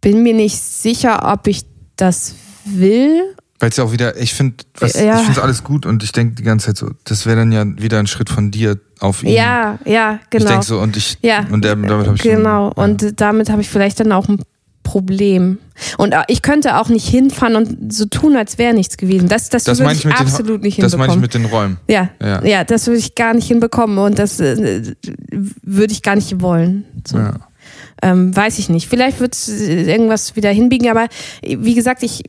[0.00, 1.64] bin mir nicht sicher, ob ich
[1.96, 3.22] das will.
[3.58, 5.18] Weil es ja auch wieder, ich finde, Ja.
[5.18, 7.64] ich finde alles gut und ich denke die ganze Zeit so, das wäre dann ja
[7.80, 9.30] wieder ein Schritt von dir auf ihn.
[9.30, 10.50] Ja, ja, Ich genau.
[10.50, 11.46] denke so und ich Ja.
[11.50, 12.72] und damit habe ich genau.
[12.74, 14.40] schon, Und damit habe ich vielleicht dann auch ein
[14.82, 15.58] Problem.
[15.98, 19.26] Und ich könnte auch nicht hinfahren und so tun, als wäre nichts gewesen.
[19.28, 21.20] Das, das, Das würde ich ich mit den- absolut nicht das meine ich hinbekommen.
[21.22, 21.76] mit den Räumen.
[21.88, 22.44] ja, Ja.
[22.44, 24.94] ja, das würde ich gar nicht hinbekommen und das äh,
[25.62, 26.84] würde ich gar nicht wollen.
[27.06, 27.16] So.
[27.18, 27.34] Ja.
[28.02, 28.88] Ähm, weiß ich nicht.
[28.88, 31.08] Vielleicht wird es irgendwas wieder hinbiegen, aber
[31.42, 32.24] äh, wie gesagt, ich,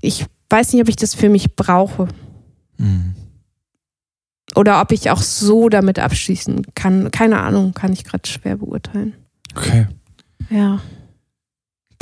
[0.00, 2.08] ich weiß nicht, ob ich das für mich brauche.
[2.78, 3.14] Mhm.
[4.54, 7.10] Oder ob ich auch so damit abschließen kann.
[7.10, 9.14] Keine Ahnung, kann ich gerade schwer beurteilen.
[9.54, 9.86] Okay.
[10.48, 10.80] Ja.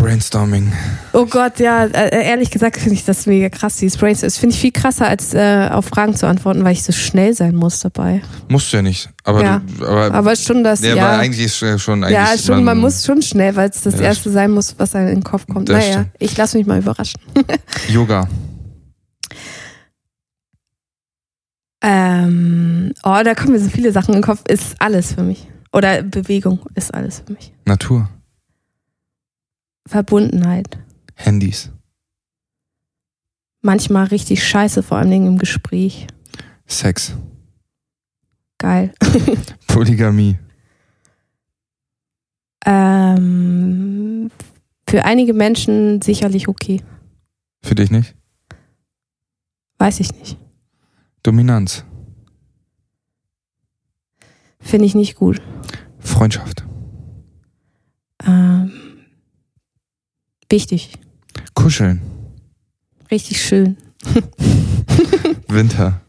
[0.05, 0.72] Brainstorming.
[1.12, 4.26] Oh Gott, ja, äh, ehrlich gesagt finde ich das mega krass, dieses Brainstorm.
[4.26, 7.34] Das finde ich viel krasser, als äh, auf Fragen zu antworten, weil ich so schnell
[7.34, 8.22] sein muss dabei.
[8.48, 9.09] Musst du ja nicht.
[9.24, 9.62] Aber, Ja.
[9.78, 11.18] du, aber, Aber schon das, ja, ja.
[11.18, 12.12] eigentlich ist schon eigentlich.
[12.18, 15.09] ja, schon, man, muss schon schnell, weil es das Ja, Erste sein muss, was einem
[15.09, 15.68] in den Kopf kommt.
[15.68, 16.11] Naja, stimmt.
[16.18, 17.20] ich lasse mich mal überraschen.
[17.88, 18.28] Yoga.
[21.82, 24.42] Ähm, oh, da kommen mir so viele Sachen in den Kopf.
[24.48, 25.46] Ist alles für mich.
[25.72, 27.52] Oder Bewegung ist alles für mich.
[27.66, 28.09] Natur.
[29.87, 30.78] Verbundenheit.
[31.14, 31.70] Handys.
[33.61, 36.07] Manchmal richtig scheiße, vor allen Dingen im Gespräch.
[36.66, 37.14] Sex.
[38.59, 38.93] Geil.
[39.66, 40.39] Polygamie.
[42.66, 44.30] Ähm,
[44.89, 46.82] für einige Menschen sicherlich okay.
[47.62, 48.14] Für dich nicht?
[49.78, 50.39] Weiß ich nicht.
[51.22, 51.85] Dominanz.
[54.61, 55.41] Finde ich nicht gut.
[55.99, 56.64] Freundschaft.
[58.26, 58.72] Ähm,
[60.55, 60.92] wichtig.
[61.55, 62.00] Kuscheln.
[63.11, 63.76] Richtig schön.
[65.48, 66.00] Winter.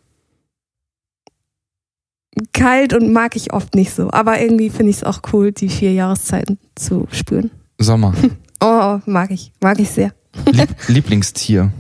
[2.54, 4.12] Kalt und mag ich oft nicht so.
[4.12, 7.52] Aber irgendwie finde ich es auch cool, die vier Jahreszeiten zu spüren.
[7.80, 8.14] Sommer.
[8.62, 9.52] Oh, mag ich.
[9.62, 10.14] Mag ich sehr.
[10.50, 11.72] Lieb Lieblingstier.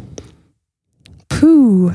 [1.29, 1.89] Puh.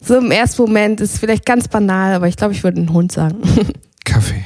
[0.00, 3.12] So im ersten Moment ist vielleicht ganz banal, aber ich glaube, ich würde einen Hund
[3.12, 3.42] sagen.
[4.04, 4.42] Kaffee.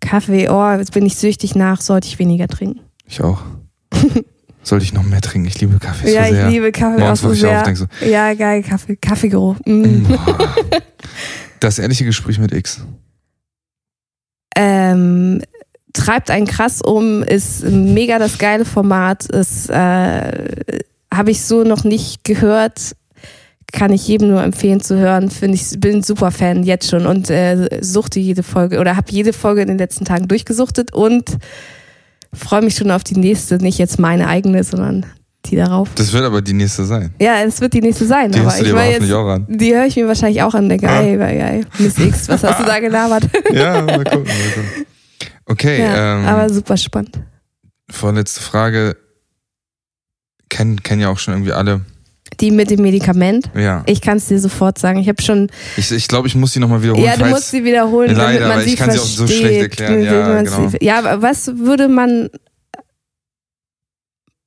[0.00, 2.80] Kaffee, oh, jetzt bin ich süchtig nach, sollte ich weniger trinken.
[3.06, 3.42] Ich auch.
[4.62, 5.48] Sollte ich noch mehr trinken?
[5.48, 6.46] Ich liebe Kaffee ja, so sehr.
[6.46, 7.62] ich liebe Kaffee auch Morgens so ich auf sehr.
[7.62, 9.56] denke so, Ja, geil, Kaffee, Kaffeegeruch.
[9.64, 9.72] Mm.
[9.72, 10.06] mm.
[11.60, 12.82] Das ehrliche Gespräch mit X.
[14.56, 15.42] Ähm,
[15.92, 20.82] treibt einen krass um, ist mega das geile Format, ist äh,
[21.12, 22.96] habe ich so noch nicht gehört.
[23.72, 25.30] Kann ich jedem nur empfehlen zu hören.
[25.30, 29.10] Finde ich, bin ein super Fan jetzt schon und äh, suchte jede Folge oder habe
[29.10, 31.38] jede Folge in den letzten Tagen durchgesuchtet und
[32.32, 33.58] freue mich schon auf die nächste.
[33.58, 35.06] Nicht jetzt meine eigene, sondern
[35.46, 35.88] die darauf.
[35.94, 37.14] Das wird aber die nächste sein.
[37.20, 38.32] Ja, es wird die nächste sein.
[38.32, 39.46] Die aber du ich dir war aber jetzt, hoffentlich auch an.
[39.48, 40.68] die höre ich mir wahrscheinlich auch an.
[40.68, 41.66] Denke, geil, geil.
[41.78, 43.24] Miss X, was hast du da gelabert?
[43.52, 44.24] Ja, mal gucken.
[44.24, 44.86] Mal gucken.
[45.46, 47.20] Okay, ja, ähm, aber super spannend.
[47.90, 48.96] vorletzte Frage.
[50.48, 51.80] Kennen, kennen ja auch schon irgendwie alle.
[52.40, 53.50] Die mit dem Medikament.
[53.54, 53.82] Ja.
[53.86, 54.98] Ich kann es dir sofort sagen.
[55.00, 55.48] Ich habe schon.
[55.76, 57.04] Ich, ich glaube, ich muss die nochmal wiederholen.
[57.04, 59.28] ja, du musst sie wiederholen, Leider, damit man sie ich kann sie auch versteht.
[59.28, 60.02] so schlecht erklären.
[60.02, 60.68] Ja, genau.
[60.68, 62.30] sie, ja, aber was würde man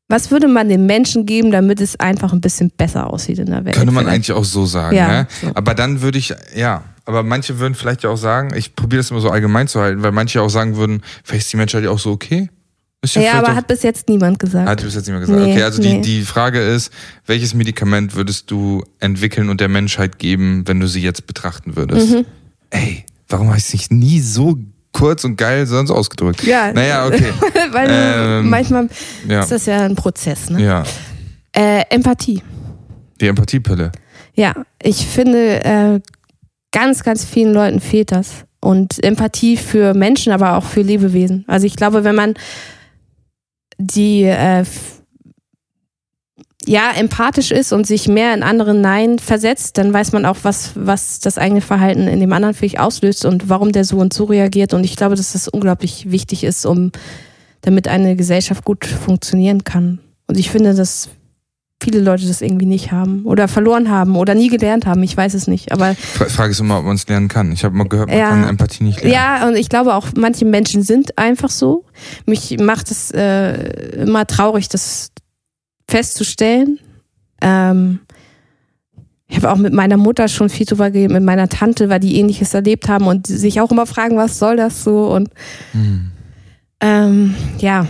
[0.10, 3.66] Was würde man den Menschen geben, damit es einfach ein bisschen besser aussieht in der
[3.66, 3.76] Welt?
[3.76, 4.16] Könnte man vielleicht?
[4.16, 5.28] eigentlich auch so sagen, Ja, ne?
[5.42, 5.52] so.
[5.56, 9.12] Aber dann würde ich, ja, aber manche würden vielleicht ja auch sagen, ich probiere das
[9.12, 11.90] immer so allgemein zu halten, weil manche auch sagen würden, vielleicht ist die Menschheit ja
[11.90, 12.50] auch so okay.
[13.04, 14.68] Ja, vielleicht aber hat bis jetzt niemand gesagt.
[14.68, 15.40] Hat bis jetzt mehr gesagt.
[15.40, 16.02] Nee, okay, also nee.
[16.02, 16.92] die, die Frage ist,
[17.26, 22.12] welches Medikament würdest du entwickeln und der Menschheit geben, wenn du sie jetzt betrachten würdest?
[22.12, 22.26] Mhm.
[22.70, 24.58] Ey, warum habe ich es nicht nie so
[24.94, 26.44] kurz und geil sonst ausgedrückt?
[26.44, 26.72] Ja.
[26.72, 27.34] Naja, okay.
[27.72, 28.88] Weil Ähm, manchmal
[29.28, 29.42] Ja.
[29.42, 30.50] ist das ja ein Prozess.
[30.50, 30.64] Ne?
[30.64, 30.84] ja.
[31.56, 32.42] Äh, Empathie.
[33.22, 33.92] Die Empathiepille.
[34.34, 36.00] Ja, ich finde, äh,
[36.72, 38.46] ganz, ganz vielen Leuten fehlt das.
[38.60, 41.44] Und Empathie für Menschen, aber auch für Lebewesen.
[41.48, 42.34] Also ich glaube, wenn man
[43.84, 44.64] die äh,
[46.66, 50.72] ja empathisch ist und sich mehr in anderen Nein versetzt, dann weiß man auch, was,
[50.76, 54.26] was das eigene Verhalten in dem anderen vielleicht auslöst und warum der so und so
[54.26, 54.74] reagiert.
[54.74, 56.92] Und ich glaube, dass das unglaublich wichtig ist, um
[57.62, 60.00] damit eine Gesellschaft gut funktionieren kann.
[60.28, 61.10] Und ich finde, dass
[61.84, 65.04] viele Leute das irgendwie nicht haben oder verloren haben oder nie gelernt haben.
[65.04, 65.72] Ich weiß es nicht.
[65.72, 67.52] Aber Fra- Frage ist immer, ob man es lernen kann.
[67.52, 68.30] Ich habe mal gehört, man Ja.
[68.30, 69.14] kann Empathie nicht lernen.
[69.14, 71.86] ja, und ich glaube auch, manche Menschen sind einfach so.
[72.26, 75.12] Mich macht es äh, immer traurig, das
[75.90, 76.80] festzustellen.
[77.42, 78.00] Ähm,
[79.28, 82.18] ich habe auch mit meiner Mutter schon viel drüber geredet, mit meiner Tante, weil die
[82.20, 85.08] ähnliches erlebt haben und sich auch immer fragen, was soll das so?
[85.14, 85.30] Und
[85.72, 86.12] Hm.
[86.82, 87.88] ähm, ja,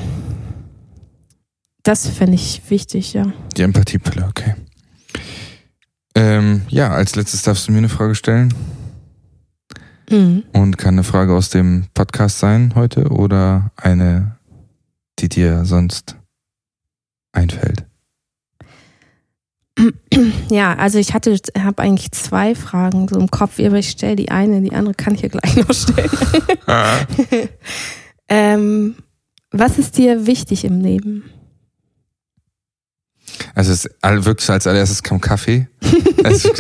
[1.84, 3.32] das fände ich wichtig, ja.
[3.58, 4.56] Die Empathiepille, okay.
[6.16, 8.54] Ähm, ja, als letztes darfst du mir eine Frage stellen.
[10.10, 10.44] Mhm.
[10.54, 14.38] Und kann eine Frage aus dem Podcast sein heute oder eine,
[15.20, 16.16] die dir sonst
[17.32, 17.86] einfällt?
[20.50, 24.30] Ja, also ich hatte, habe eigentlich zwei Fragen so im Kopf, aber ich stelle die
[24.30, 26.12] eine, die andere kann ich ja gleich noch stellen.
[28.30, 28.96] ähm,
[29.50, 31.24] was ist dir wichtig im Leben?
[33.56, 35.68] Also es wirklich als allererstes kam Kaffee.
[36.24, 36.58] Das ist,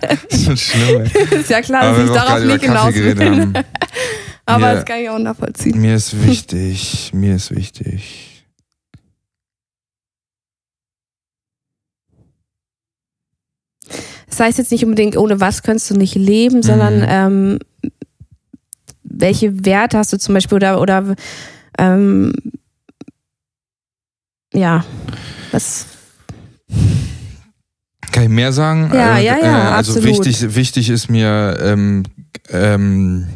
[0.00, 1.02] das ist schon schlimm.
[1.12, 1.34] Ey.
[1.40, 3.52] ist ja klar, Aber dass ich darauf nicht hinaus will.
[4.46, 5.78] Aber mir- das kann ich auch nachvollziehen.
[5.78, 8.46] Mir ist wichtig, mir ist wichtig.
[14.28, 17.06] Das heißt jetzt nicht unbedingt, ohne was könntest du nicht leben, sondern Mhm.
[17.08, 17.58] ähm,
[19.02, 21.14] welche Werte hast du zum Beispiel oder, oder
[21.78, 22.32] ähm,
[24.52, 24.84] ja,
[25.52, 25.86] was,
[28.12, 28.90] Kann ich mehr sagen?
[28.94, 30.04] Ja, Äh, ja, ja, äh, Also absolut.
[30.26, 32.04] wichtig, wichtig ist mir ähm,
[32.50, 33.26] ähm,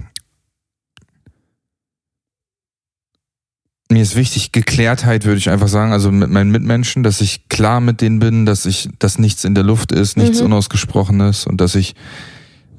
[3.91, 5.93] mir ist wichtig Geklärtheit, würde ich einfach sagen.
[5.93, 9.55] Also mit meinen Mitmenschen, dass ich klar mit denen bin, dass ich, dass nichts in
[9.55, 10.47] der Luft ist, nichts Mhm.
[10.47, 11.95] unausgesprochenes und dass ich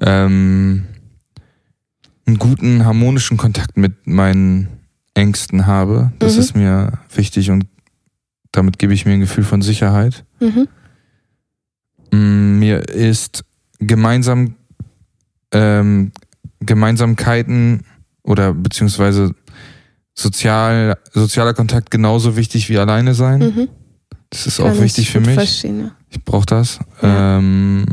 [0.00, 0.86] ähm,
[2.26, 4.68] einen guten harmonischen Kontakt mit meinen
[5.14, 6.12] Ängsten habe.
[6.18, 6.40] Das Mhm.
[6.40, 7.66] ist mir wichtig und
[8.52, 10.24] damit gebe ich mir ein Gefühl von Sicherheit.
[10.42, 10.68] Mhm.
[12.58, 13.44] Mir ist
[13.78, 14.56] gemeinsam
[15.52, 16.12] ähm,
[16.60, 17.84] Gemeinsamkeiten
[18.22, 19.34] oder beziehungsweise
[20.14, 23.40] sozial, sozialer Kontakt genauso wichtig wie alleine sein.
[23.40, 23.68] Mhm.
[24.30, 25.34] Das ist Kann auch ich wichtig für mich.
[25.34, 25.96] Verstehen, ja.
[26.10, 26.78] Ich brauche das.
[27.02, 27.38] Ja.
[27.38, 27.84] Ähm,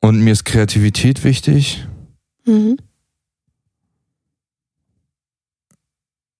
[0.00, 1.86] und mir ist Kreativität wichtig
[2.46, 2.78] Mhm.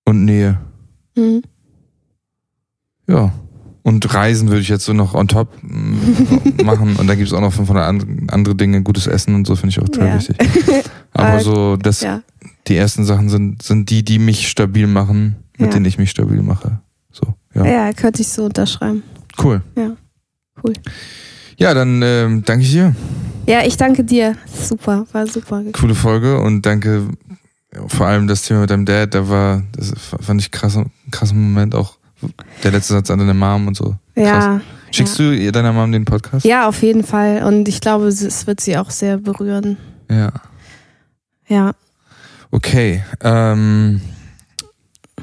[0.05, 0.59] und Nähe.
[1.17, 1.43] Mhm.
[3.09, 3.33] Ja.
[3.83, 6.97] Und Reisen würde ich jetzt so noch on top mm, machen.
[6.97, 8.83] Und da gibt es auch noch 500 and- andere Dinge.
[8.83, 10.15] Gutes Essen und so finde ich auch total Ja.
[10.17, 10.37] wichtig.
[11.15, 12.23] Aber Äh, so, das, Ja.
[12.67, 15.73] die ersten Sachen sind, sind die, die mich stabil machen, mit Ja.
[15.75, 16.81] denen ich mich stabil mache.
[17.11, 17.65] So, ja.
[17.67, 19.03] ja, könnte ich so unterschreiben.
[19.43, 19.63] Cool.
[19.77, 19.97] Ja.
[20.63, 20.75] Cool.
[21.57, 22.95] Ja, dann ähm, danke ich dir.
[23.47, 24.37] Ja, ich danke dir.
[24.47, 25.63] Super, war super.
[25.73, 27.09] Coole Folge und danke
[27.87, 31.35] vor allem das Thema mit deinem Dad, da war, das fand ich krass, ein krasser
[31.35, 31.98] Moment auch.
[32.65, 33.95] Der letzte Satz an deine Mom und so.
[34.17, 34.61] Ja,
[34.91, 36.45] Schickst du ihr deiner Mom den Podcast?
[36.47, 37.43] ja, auf jeden Fall.
[37.45, 39.77] Und ich glaube, es- wird sie auch sehr berühren.
[40.11, 40.33] Ja.
[41.47, 41.73] Ja.
[42.51, 43.03] Okay.
[43.23, 44.01] Ähm,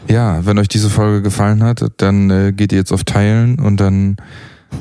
[0.08, 3.80] ja, wenn euch diese Folge gefallen hat, dann äh, geht ihr jetzt auf Teilen und
[3.80, 4.18] dann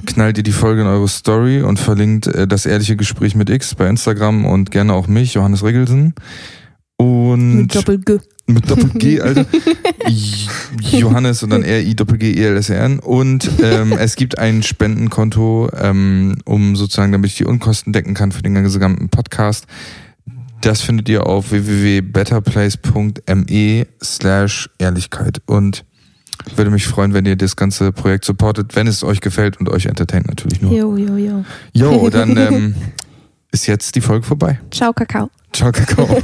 [0.07, 3.75] knallt ihr die Folge in eure Story und verlinkt äh, das ehrliche Gespräch mit X
[3.75, 6.15] bei Instagram und gerne auch mich, Johannes Regelsen.
[6.97, 8.19] Und Mit Doppel-G.
[8.47, 9.47] Mit Doppel-G, Alter.
[10.81, 12.99] Johannes und dann R-I Doppel-G-E-L-S-E-N.
[12.99, 18.33] Und ähm, es gibt ein Spendenkonto, ähm, um sozusagen, damit ich die Unkosten decken kann
[18.33, 19.67] für den gesamten Podcast.
[20.61, 25.43] Das findet ihr auf www.betterplace.me slash Ehrlichkeit.
[25.47, 25.85] Und
[26.57, 29.85] würde mich freuen, wenn ihr das ganze Projekt supportet, wenn es euch gefällt und euch
[29.87, 30.73] entertaint natürlich nur.
[30.73, 31.45] Jo, jo, jo.
[31.73, 32.75] Jo, dann ähm,
[33.53, 34.59] ist jetzt die Folge vorbei.
[34.71, 35.31] Ciao, Kakao.
[35.53, 36.09] Ciao, Kakao.